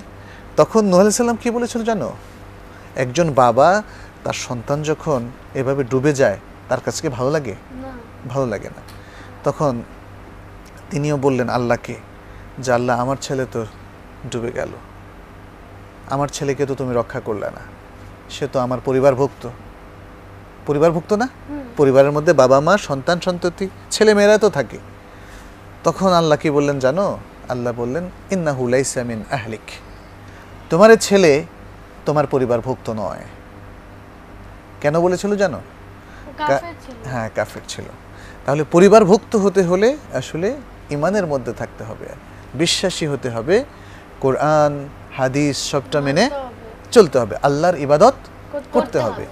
তখন 0.57 0.85
নূহ 0.85 0.99
আলাইহিস 0.99 1.17
সালাম 1.17 1.35
কি 1.35 1.51
বলেছিল 1.51 1.83
জানো? 1.83 2.11
একজন 2.95 3.33
বাবা 3.33 3.83
তার 4.23 4.33
সন্তান 4.33 4.83
যখন 4.83 5.29
এভাবে 5.55 5.83
ডুবে 5.83 6.13
যায় 6.13 6.37
তার 6.69 6.79
কাছে 6.79 7.01
কি 7.01 7.09
ভালো 7.09 7.29
লাগে? 7.31 7.55
ভালো 8.29 8.45
লাগে 8.45 8.69
না। 8.69 9.00
তখন 9.43 9.81
তিনিও 10.89 11.17
বললেন 11.17 11.49
আল্লাহকে 11.49 11.95
যে 12.59 12.73
আল্লাহ 12.73 13.01
আমার 13.01 13.17
ছেলে 13.21 13.45
তো 13.51 13.65
ডুবে 14.31 14.51
গেল। 14.51 14.69
আমার 16.09 16.27
ছেলেকে 16.27 16.65
তো 16.65 16.75
তুমি 16.75 16.95
রক্ষা 16.95 17.19
করলে 17.19 17.45
না। 17.45 17.61
সে 18.29 18.47
তো 18.47 18.59
আমার 18.59 18.79
পরিবারভুক্ত। 18.85 19.49
পরিবারভুক্ত 20.67 21.13
না? 21.13 21.27
পরিবারের 21.77 22.11
মধ্যে 22.11 22.33
বাবা 22.33 22.59
মা 22.59 22.77
সন্তান 22.77 23.19
সন্ততি 23.19 23.69
ছেলে 23.91 24.13
মেয়েরা 24.13 24.37
তো 24.37 24.49
থাকে। 24.49 24.77
তখন 25.83 26.07
আল্লাহ 26.07 26.37
কি 26.37 26.49
বললেন 26.49 26.79
জানো? 26.79 27.17
আল্লাহ 27.49 27.73
বললেন 27.73 28.09
ইন্না 28.31 28.51
হুলাইসা 28.53 29.03
মিন 29.03 29.23
আহলিক। 29.31 29.67
তোমার 30.69 30.97
ছেলে 30.97 31.43
তোমার 32.05 32.27
পরিবারভুক্ত 32.27 32.89
নয়। 32.89 33.23
কেন 34.81 34.99
বলেছিল 34.99 35.35
জানো? 35.35 35.61
হ্যাঁ 37.05 37.29
কাফের 37.35 37.61
ছিল। 37.67 37.83
তাহলে 38.45 38.63
পরিবারভুক্ত 38.71 39.35
হতে 39.35 39.63
হলে 39.63 39.97
আসলে 40.13 40.55
ইমানের 40.89 41.27
মধ্যে 41.27 41.53
থাকতে 41.53 41.83
হবে। 41.83 42.05
বিশ্বাসী 42.53 43.07
হতে 43.07 43.29
হবে। 43.29 43.63
কোরআন 44.19 44.89
হাদিস 45.17 45.57
সবটা 45.57 46.01
মেনে 46.01 46.29
চলতে 46.91 47.19
হবে। 47.19 47.35
আল্লাহর 47.43 47.77
ইবাদত 47.77 48.13
করতে 48.73 48.99
হবে। 48.99 49.25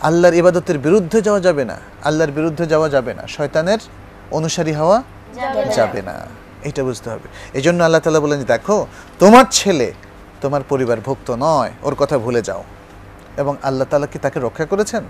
আল্লাহর 0.00 0.34
ইবাদতের 0.34 0.78
বিরুদ্ধে 0.78 1.22
যাওয়া 1.22 1.40
যাবে 1.40 1.64
না। 1.64 1.80
আল্লাহর 2.04 2.30
বিরুদ্ধে 2.30 2.66
যাওয়া 2.66 2.88
যাবে 2.88 3.14
না। 3.14 3.26
শয়তানের 3.26 3.78
অনুসারী 4.30 4.72
হওয়া 4.72 5.02
যাবে 5.74 6.02
না। 6.02 6.26
এটা 6.64 6.84
বুঝতে 6.84 7.10
হবে। 7.10 7.28
এই 7.52 7.62
জন্য 7.62 7.84
আল্লাহ 7.84 8.00
তালা 8.00 8.20
বলেন 8.20 8.38
যে, 8.38 8.44
দেখো 8.44 8.86
তোমার 9.18 9.44
ছেলে 9.50 9.92
তোমার 10.40 10.60
পরিবারভুক্ত 10.68 11.36
নয়। 11.38 11.72
ওর 11.82 11.94
কথা 11.94 12.18
ভুলে 12.18 12.42
যাও। 12.42 12.64
এবং 13.36 13.56
আল্লাহ 13.62 13.86
তালা 13.90 14.06
কি 14.06 14.18
তাকে 14.18 14.40
রক্ষা 14.40 14.64
করেছেন? 14.64 15.04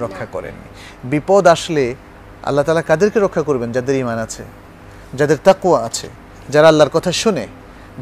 রক্ষা 0.00 0.26
করেননি। 0.32 0.68
বিপদ 1.04 1.46
আসলে 1.46 1.94
আল্লাহ 2.44 2.64
তালা 2.64 2.82
কাদেরকে 2.82 3.18
রক্ষা 3.20 3.42
করবেন 3.42 3.72
যাদের 3.72 3.96
ইমান 3.96 4.18
আছে 4.18 4.42
যাদের 5.14 5.36
তাকুয়া 5.44 5.78
আছে 5.84 6.08
যারা 6.48 6.68
আল্লাহর 6.68 6.90
কথা 6.92 7.12
শুনে 7.12 7.46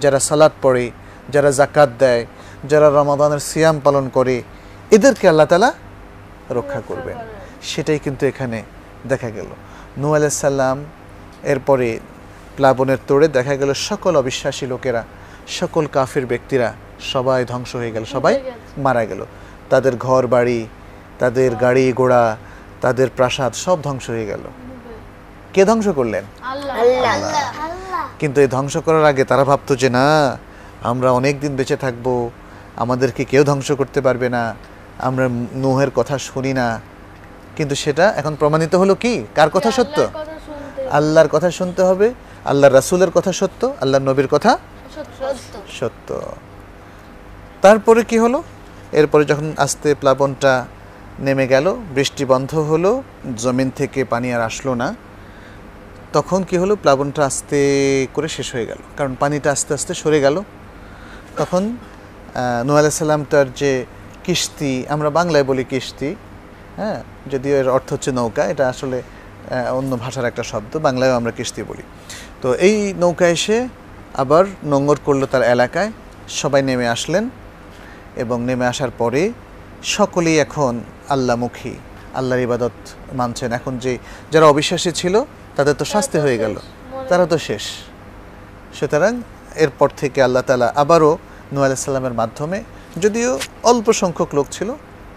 যারা 0.01 0.19
সালাদ 0.21 0.53
পড়ে 0.63 0.91
যারা 1.31 1.51
জাকাত 1.51 1.91
দেয় 1.99 2.27
যারা 2.69 2.89
রমাদানের 2.91 3.39
সিয়াম 3.39 3.81
পালন 3.85 4.09
করে 4.09 4.43
এদেরকে 4.91 5.29
আল্লাহ 5.29 5.47
তালা 5.47 5.73
রক্ষা 6.51 6.81
করবেন। 6.89 7.17
সেটাই 7.63 7.99
কিন্তু 7.99 8.27
এখানে 8.27 8.63
দেখা 9.09 9.31
গেল। 9.31 9.47
নূ 9.99 10.15
আলাইসাল্লাম 10.15 10.85
এরপরে 11.43 11.99
প্লাবনের 12.57 12.99
তোড়ে 13.09 13.29
দেখা 13.29 13.57
গেল 13.57 13.71
সকল 13.75 14.17
অবিশ্বাসী 14.17 14.67
লোকেরা 14.67 15.05
সকল 15.49 15.87
কাফির 15.87 16.27
ব্যক্তিরা 16.27 16.69
সবাই 17.13 17.45
ধ্বংস 17.45 17.75
হয়ে 17.75 17.91
গেল 17.91 18.05
সবাই 18.05 18.35
মারা 18.79 19.05
গেল। 19.05 19.25
তাদের 19.71 19.97
ঘর 19.97 20.27
বাড়ি 20.27 20.67
তাদের 21.19 21.51
গাড়ি 21.55 21.93
ঘোড়া 21.93 22.37
তাদের 22.83 23.09
প্রাসাদ 23.17 23.53
সব 23.55 23.79
ধ্বংস 23.83 24.11
হয়ে 24.11 24.27
গেল। 24.27 24.41
কে 25.53 25.65
ধ্বংস 25.65 25.89
করলেন? 25.89 26.25
আল্লাহ। 26.43 26.77
আল্লাহ। 26.77 28.09
কিন্তু 28.19 28.41
এই 28.41 28.47
ধ্বংস 28.47 28.77
করার 28.77 29.05
আগে 29.05 29.25
তারা 29.25 29.45
ভাবতো 29.45 29.77
যে 29.77 29.89
না 29.91 30.39
আমরা 30.83 31.13
অনেক 31.13 31.41
দিন 31.41 31.57
বেঁচে 31.57 31.77
থাকব 31.77 32.31
আমাদেরকে 32.77 33.25
কেউ 33.25 33.45
ধ্বংস 33.45 33.73
করতে 33.73 34.01
পারবে 34.01 34.29
না 34.29 34.55
আমরা 34.99 35.29
নোহের 35.55 35.91
কথা 35.91 36.19
শুনি 36.19 36.53
না। 36.53 36.81
কিন্তু 37.57 37.75
সেটা 37.75 38.13
এখন 38.17 38.35
প্রমাণিত 38.35 38.75
হলো 38.75 38.95
কি? 38.95 39.27
কার 39.35 39.51
কথা 39.51 39.71
সত্য? 39.71 40.01
আল্লাহর 40.01 40.19
কথা 40.19 40.39
শুনতে। 40.47 40.89
আল্লাহর 40.89 41.29
কথা 41.29 41.51
শুনতে 41.51 41.83
হবে 41.83 42.15
আল্লাহর 42.45 42.75
রাসূলের 42.75 43.11
কথা 43.11 43.33
সত্য 43.33 43.75
আল্লাহর 43.81 44.05
নবীর 44.05 44.29
কথা 44.31 44.59
সত্য। 44.95 45.59
সত্য। 45.81 46.23
তারপরে 47.63 48.05
কি 48.05 48.19
হলো? 48.19 48.43
এরপরে 48.93 49.25
যখন 49.25 49.53
আস্তে 49.57 49.95
প্লাবনটা 49.95 50.67
নেমে 51.27 51.47
গেল, 51.55 51.67
বৃষ্টি 51.97 52.25
বন্ধ 52.33 52.51
হলো, 52.71 52.91
জমিন 53.45 53.69
থেকে 53.79 54.01
পানি 54.13 54.29
আর 54.37 54.43
আসলো 54.51 54.73
না। 54.83 54.89
তখন 56.17 56.41
কি 56.49 56.57
হলো, 56.63 56.75
প্লাবনটা 56.83 57.23
আস্তে 57.31 57.61
করে 58.15 58.29
শেষ 58.37 58.49
হয়ে 58.55 58.67
গেল, 58.71 58.81
কারণ 58.99 59.13
পানিটা 59.23 59.49
আস্তে 59.57 59.71
আস্তে 59.79 59.93
সরে 60.03 60.19
গেল। 60.27 60.37
তখন 61.41 61.63
নু 62.67 62.73
আলাইসাল্লাম 62.81 63.23
তার 63.33 63.49
যে 63.61 63.73
কিস্তি, 64.27 64.73
আমরা 64.95 65.09
বাংলায় 65.19 65.45
বলি 65.51 65.65
কিস্তি 65.73 66.11
হ্যাঁ 66.79 66.99
যদিও 67.33 67.55
এর 67.61 67.69
অর্থ 67.77 67.89
হচ্ছে 67.95 68.11
নৌকা, 68.19 68.43
এটা 68.53 68.65
আসলে 68.73 68.99
অন্য 69.79 69.93
ভাষার 70.03 70.27
একটা 70.31 70.45
শব্দ, 70.53 70.73
বাংলায়ও 70.87 71.15
আমরা 71.21 71.33
কিস্তি 71.39 71.61
বলি। 71.71 71.85
তো 72.43 72.49
এই 72.67 72.77
নৌকা 73.03 73.27
এসে 73.37 73.57
আবার 74.23 74.45
নোংর 74.73 74.99
করল 75.07 75.23
তার 75.33 75.45
এলাকায়, 75.55 75.91
সবাই 76.41 76.61
নেমে 76.69 76.87
আসলেন 76.97 77.25
এবং 78.23 78.37
নেমে 78.49 78.67
আসার 78.73 78.93
পরে 79.01 79.23
সকলেই 79.83 80.37
এখন 80.47 80.75
আল্লাহমুখী 81.15 81.75
আল্লাহর 82.19 82.43
ইবাদত 82.49 82.77
মানছেন। 83.21 83.51
এখন 83.59 83.73
যে 83.85 83.93
যারা 84.33 84.47
অবিশ্বাসী 84.53 84.91
ছিল 85.01 85.15
তাদের 85.57 85.75
তো 85.81 85.85
শাস্তি 85.93 86.19
হয়ে 86.25 86.39
গেল। 86.43 86.55
তারা 87.11 87.25
তো 87.33 87.37
শেষ। 87.49 87.65
সুতরাং 88.79 89.13
এরপর 89.65 89.89
থেকে 90.01 90.19
আল্লাহ 90.27 90.43
তালা 90.49 90.69
আবারও 90.83 91.13
নু 91.53 91.59
আলাইসাল্লামের 91.67 92.15
মাধ্যমে 92.21 92.59
যদিও 93.03 93.31
অল্প 93.71 93.87
সংখ্যক 94.03 94.31
লোক 94.39 94.47
ছিল 94.57 94.69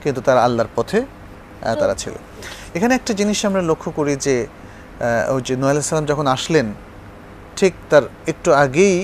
কিন্তু 0.03 0.19
তারা 0.27 0.39
আল্লাহর 0.47 0.71
পথে 0.75 0.99
তারা 1.81 1.95
ছিল। 2.01 2.13
এখানে 2.75 2.93
একটা 2.99 3.13
জিনিস 3.19 3.39
আমরা 3.49 3.61
লক্ষ্য 3.71 3.89
করি 3.97 4.13
যে 4.25 4.35
ওই 5.33 5.41
যে 5.47 5.53
নু 5.61 5.65
আলাইসাল্লাম 5.71 6.07
যখন 6.11 6.25
আসলেন 6.35 6.67
ঠিক 7.57 7.73
তার 7.89 8.03
একটু 8.31 8.49
আগেই 8.63 8.97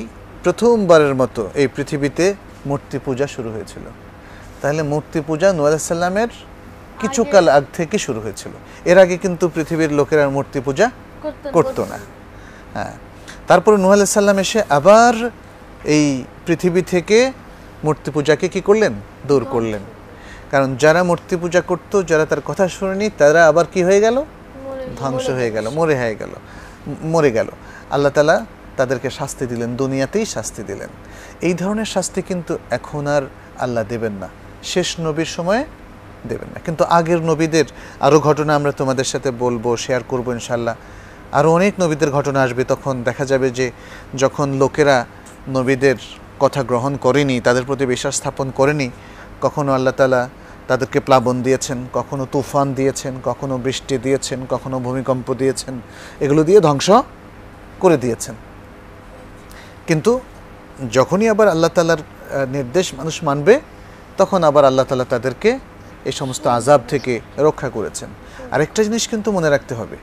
প্রথমবারের 0.44 1.16
মতো 1.22 1.42
এই 1.62 1.68
পৃথিবীতে 1.76 2.26
মূর্তি 2.70 2.98
পূজা 3.06 3.26
শুরু 3.36 3.50
হয়েছিল। 3.56 3.86
তাহলে 4.62 4.84
মূর্তি 4.84 5.22
পূজা 5.28 5.54
নু 5.54 5.66
আলাইসাল্লামের 5.66 6.32
কিছুকাল 7.02 7.50
আগ 7.50 7.64
থেকে 7.74 7.98
শুরু 7.98 8.20
হয়েছিল। 8.22 8.52
এর 8.86 8.98
আগে 8.98 9.18
কিন্তু 9.18 9.50
পৃথিবীর 9.56 9.92
লোকেরা 9.92 10.30
মূর্তি 10.30 10.60
পূজা 10.60 10.92
করতে 11.52 11.82
না। 11.82 11.98
হ্যাঁ। 12.74 12.94
তারপরে 13.48 13.78
নূহ 13.78 13.92
আলাইহিস 13.92 14.10
সাল্লাম 14.10 14.38
এসে 14.38 14.64
আবার 14.70 15.14
এই 15.86 16.24
পৃথিবী 16.46 16.82
থেকে 16.82 17.32
মূর্তি 17.84 18.12
পূজাকে 18.12 18.48
কি 18.48 18.62
করলেন? 18.62 18.94
দূর 19.28 19.46
করলেন। 19.52 19.82
কারণ 20.52 20.76
যারা 20.76 21.04
মূর্তি 21.04 21.36
পূজা 21.38 21.62
করতো 21.62 22.04
যারা 22.04 22.26
তার 22.26 22.42
কথা 22.46 22.68
শুনেনি 22.68 23.10
তারা 23.18 23.48
আবার 23.48 23.66
কি 23.74 23.84
হয়ে 23.84 24.00
গেল? 24.00 24.24
ধ্বংস 25.00 25.30
হয়ে 25.30 25.52
গেল 25.52 25.70
মরে 25.70 25.96
হয়ে 25.96 26.16
গেল 26.16 26.30
মরে 27.04 27.32
গেল। 27.32 27.48
আল্লাহ 27.92 28.12
তালা 28.12 28.46
তাদেরকে 28.78 29.10
শাস্তি 29.10 29.46
দিলেন 29.46 29.76
দুনিয়াতেই 29.76 30.26
শাস্তি 30.26 30.64
দিলেন। 30.64 30.90
এই 31.42 31.54
ধরনের 31.54 31.86
শাস্তি 31.86 32.22
কিন্তু 32.22 32.58
এখন 32.70 33.08
আর 33.08 33.22
আল্লাহ 33.60 33.84
দেবেন 33.90 34.12
না। 34.14 34.30
শেষ 34.64 34.88
নবীর 35.00 35.30
সময়ে 35.38 35.64
দেবেন 36.30 36.50
না। 36.54 36.60
কিন্তু 36.66 36.84
আগের 36.84 37.22
নবীদের 37.30 37.66
আরও 38.06 38.20
ঘটনা 38.20 38.52
আমরা 38.56 38.72
তোমাদের 38.72 39.08
সাথে 39.12 39.30
বলব 39.44 39.66
শেয়ার 39.78 40.02
করব 40.12 40.28
ইনশাল্লাহ 40.38 40.76
আরও 41.38 41.50
অনেক 41.52 41.74
নবীদের 41.80 42.10
ঘটনা 42.12 42.40
আসবে। 42.44 42.64
তখন 42.64 42.94
দেখা 43.04 43.26
যাবে 43.26 43.48
যে 43.50 43.72
যখন 44.18 44.48
লোকেরা 44.62 45.06
নবীদের 45.50 45.98
কথা 46.40 46.64
গ্রহণ 46.64 46.94
করেনি, 46.96 47.36
তাদের 47.42 47.64
প্রতি 47.66 47.86
বিশ্বাস 47.86 48.16
স্থাপন 48.16 48.48
করেনি, 48.60 48.90
কখনো 49.42 49.74
আল্লাহ 49.74 49.94
তালা 49.98 50.30
তাদেরকে 50.68 51.00
প্লাবন 51.00 51.42
দিয়েছেন, 51.42 51.78
কখনো 51.94 52.26
তুফান 52.32 52.74
দিয়েছেন, 52.74 53.14
কখনো 53.24 53.58
বৃষ্টি 53.58 53.98
দিয়েছেন, 53.98 54.40
কখনো 54.50 54.80
ভূমিকম্প 54.80 55.34
দিয়েছেন, 55.34 55.82
এগুলো 56.20 56.44
দিয়ে 56.44 56.60
ধ্বংস 56.62 56.92
করে 57.80 57.98
দিয়েছেন। 57.98 58.36
কিন্তু 59.88 60.20
যখনই 60.92 61.30
আবার 61.30 61.48
আল্লাহ 61.48 61.70
তালার 61.76 62.02
নির্দেশ 62.48 62.94
মানুষ 62.94 63.24
মানবে 63.24 63.60
তখন 64.20 64.40
আবার 64.50 64.64
আল্লাহ 64.70 64.86
তালা 64.90 65.06
তাদেরকে 65.14 65.52
এই 66.10 66.16
সমস্ত 66.22 66.44
আজাব 66.58 66.82
থেকে 66.92 67.14
রক্ষা 67.48 67.70
করেছেন। 67.76 68.10
আরেকটা 68.54 68.82
জিনিস 68.88 69.04
কিন্তু 69.12 69.30
মনে 69.38 69.50
রাখতে 69.56 69.74
হবে 69.80 69.98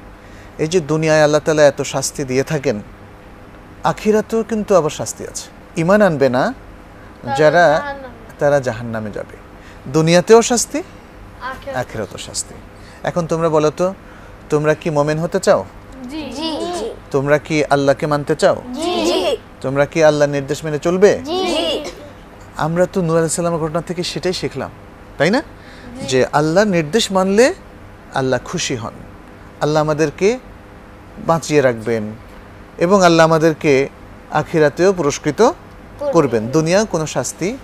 এই 0.63 0.69
যে 0.73 0.79
দুনিয়ায় 0.93 1.23
আল্লাহ 1.27 1.43
তালা 1.47 1.63
এত 1.73 1.81
শাস্তি 1.95 2.23
দিয়ে 2.31 2.45
থাকেন 2.53 2.77
আখিরাতেও 3.93 4.41
কিন্তু 4.51 4.73
আবার 4.81 4.93
শাস্তি 5.01 5.23
আছে। 5.31 5.47
ইমান 5.83 6.01
আনবে 6.09 6.29
না 6.37 6.43
যারা 7.39 7.65
তারা 8.41 8.59
জাহান 8.67 8.89
নামে 8.95 9.11
যাবে। 9.17 9.37
দুনিয়াতেও 9.97 10.41
শাস্তি 10.51 10.81
আখের 11.51 11.73
আখিরাতেও 11.83 12.21
শাস্তি। 12.29 12.55
এখন 13.09 13.23
তোমরা 13.33 13.49
বলো 13.57 13.71
তো 13.81 13.87
তোমরা 14.53 14.73
কি 14.81 14.89
মোমেন 14.97 15.19
হতে 15.25 15.39
চাও? 15.47 15.61
জি। 16.11 16.23
জি 16.39 16.49
জি। 16.79 16.89
তোমরা 17.15 17.37
কি 17.47 17.57
আল্লাহকে 17.75 18.07
মানতে 18.13 18.35
চাও? 18.43 18.57
তোমরা 19.65 19.85
কি 19.93 19.99
আল্লাহ 20.11 20.27
নির্দেশ 20.37 20.59
মেনে 20.65 20.79
চলবে? 20.87 21.11
জি। 21.31 21.39
আমরা 22.59 22.87
তো 22.93 23.03
নূর 23.03 23.19
আলাইসাল্লামের 23.19 23.61
ঘটনা 23.61 23.81
থেকে 23.81 24.03
সেটাই 24.03 24.33
শিখলাম 24.33 24.71
তাই 25.19 25.31
না? 25.31 25.43
যে 26.09 26.27
আল্লাহর 26.33 26.67
নির্দেশ 26.67 27.13
মানলে 27.13 27.55
আল্লাহ 28.15 28.41
খুশি 28.45 28.77
হন। 28.77 28.93
আল্লাহ 29.61 29.81
আমাদেরকে 29.83 30.39
বাঁচিয়ে 31.27 31.61
রাখবেন 31.61 32.05
এবং 32.79 33.05
আল্লাহ 33.05 33.27
আমাদেরকে 33.27 33.89
আখিরাতেও 34.31 34.93
পুরস্কৃত 34.93 35.51
করবেন। 36.13 36.47
দুনিয়া 36.47 36.85
কোনো 36.85 37.07
শাস্তি 37.07 37.57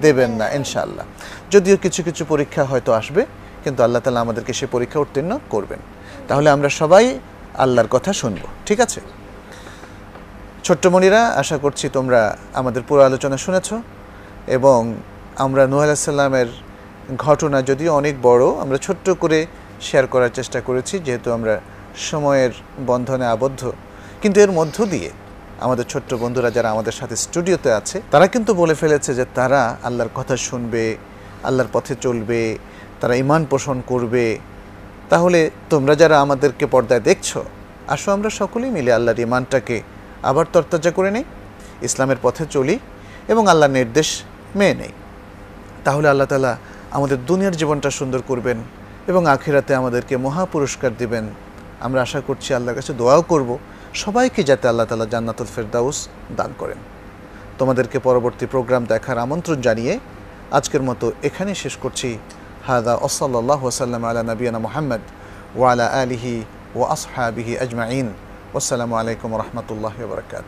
দেবেন 0.00 0.30
না 0.30 0.50
ইনশাআল্লাহ। 0.50 1.06
যদিও 1.50 1.76
কিছু 1.76 2.02
কিছু 2.02 2.24
পরীক্ষা 2.24 2.64
হয়তো 2.64 2.92
আসবে 2.92 3.26
কিন্তু 3.64 3.82
আল্লাহ 3.82 4.02
তালা 4.02 4.20
আমাদেরকে 4.20 4.52
সে 4.52 4.66
পরীক্ষা 4.66 5.00
উত্তীর্ণ 5.00 5.38
করবেন। 5.50 5.78
তাহলে 6.28 6.50
আমরা 6.50 6.68
সবাই 6.68 7.18
আল্লাহর 7.54 7.88
কথা 7.90 8.12
শুনব 8.12 8.42
ঠিক 8.66 8.80
আছে? 8.80 9.00
ছোট্টমণিরা 10.64 11.26
আশা 11.26 11.58
করছি 11.58 11.88
তোমরা 11.88 12.36
আমাদের 12.54 12.82
পুরো 12.88 13.02
আলোচনা 13.02 13.36
শুনেছ। 13.36 13.74
এবং 14.56 14.80
আমরা 15.44 15.62
নূহ 15.70 15.80
আলাইসাল্লামের 15.86 16.50
ঘটনা 17.24 17.58
যদিও 17.70 17.90
অনেক 18.00 18.14
বড়, 18.28 18.44
আমরা 18.62 18.78
ছোট্ট 18.86 19.06
করে 19.22 19.38
শেয়ার 19.86 20.06
করার 20.12 20.32
চেষ্টা 20.38 20.58
করেছি, 20.68 20.94
যেহেতু 21.06 21.28
আমরা 21.36 21.54
সময়ের 22.10 22.52
বন্ধনে 22.90 23.26
আবদ্ধ। 23.34 23.62
কিন্তু 24.22 24.36
এর 24.44 24.52
মধ্য 24.58 24.76
দিয়ে 24.92 25.10
আমাদের 25.64 25.86
ছোট্ট 25.92 26.10
বন্ধুরা 26.22 26.48
যারা 26.56 26.68
আমাদের 26.74 26.94
সাথে 27.00 27.16
স্টুডিওতে 27.24 27.70
আছে, 27.78 27.96
তারা 28.12 28.26
কিন্তু 28.34 28.50
বলে 28.60 28.74
ফেলেছে 28.80 29.10
যে 29.18 29.24
তারা 29.38 29.60
আল্লাহর 29.86 30.12
কথা 30.18 30.34
শুনবে, 30.48 30.84
আল্লাহর 31.48 31.70
পথে 31.72 31.94
চলবে, 32.04 32.40
তারা 33.00 33.14
ইমান 33.22 33.42
পোষণ 33.52 33.76
করবে। 33.92 34.26
তাহলে 35.12 35.40
তোমরা 35.72 35.94
যারা 36.02 36.16
আমাদেরকে 36.24 36.64
পর্দায় 36.74 37.02
দেখছ, 37.10 37.30
আসো 37.94 38.08
আমরা 38.16 38.30
সকলেই 38.40 38.70
মিলে 38.76 38.90
আল্লাহর 38.98 39.20
ইমানটাকে 39.26 39.76
আবার 40.30 40.46
তরতাজা 40.54 40.90
করে 40.98 41.10
নেই, 41.16 41.24
ইসলামের 41.88 42.20
পথে 42.24 42.44
চলি 42.54 42.76
এবং 43.32 43.44
আল্লাহর 43.52 43.76
নির্দেশ 43.80 44.08
মেনে 44.60 44.76
নেই। 44.80 44.92
তাহলে 45.86 46.06
আল্লাহ 46.12 46.28
তালা 46.32 46.52
আমাদের 46.96 47.18
দুনিয়ার 47.28 47.58
জীবনটা 47.60 47.90
সুন্দর 47.98 48.20
করবেন 48.30 48.58
এবং 49.10 49.22
আখিরাতে 49.34 49.72
আমাদেরকে 49.80 50.14
মহা 50.26 50.44
পুরস্কার 50.52 50.90
দিবেন। 51.00 51.24
আমরা 51.86 52.00
আশা 52.06 52.20
করছি 52.28 52.50
আল্লাহর 52.56 52.76
কাছে 52.78 52.92
দোয়াও 53.00 53.22
করব। 53.32 53.50
সবাইকে 54.02 54.40
যাতে 54.50 54.64
আল্লাহ 54.70 54.86
তালা 54.90 55.06
জান্নাতুল 55.14 55.48
ফেরদাউস 55.54 55.98
দান 56.38 56.50
করেন। 56.60 56.80
তোমাদেরকে 57.58 57.98
পরবর্তী 58.08 58.46
প্রোগ্রাম 58.52 58.82
দেখার 58.92 59.18
আমন্ত্রণ 59.26 59.58
জানিয়ে 59.66 59.94
আজকের 60.58 60.82
মতো 60.88 61.06
এখানেই 61.28 61.56
শেষ 61.62 61.74
করছি। 61.84 62.08
হাদা 62.68 62.94
ওসল্লাহ 63.08 63.60
ওসাল্লাম 63.70 64.02
আলা 64.10 64.22
নবীনা 64.30 64.58
মোহাম্মদ 64.66 65.02
ওয়ালা 65.58 65.86
আলিহি 66.02 66.34
ও 66.78 66.80
আসহাবিহি 66.96 67.52
আজমাইন। 67.64 68.06
আসসালামু 68.58 68.94
আলাইকুম 69.00 69.30
রহমতুল্লাহ 69.42 69.96
বরকাত 70.12 70.46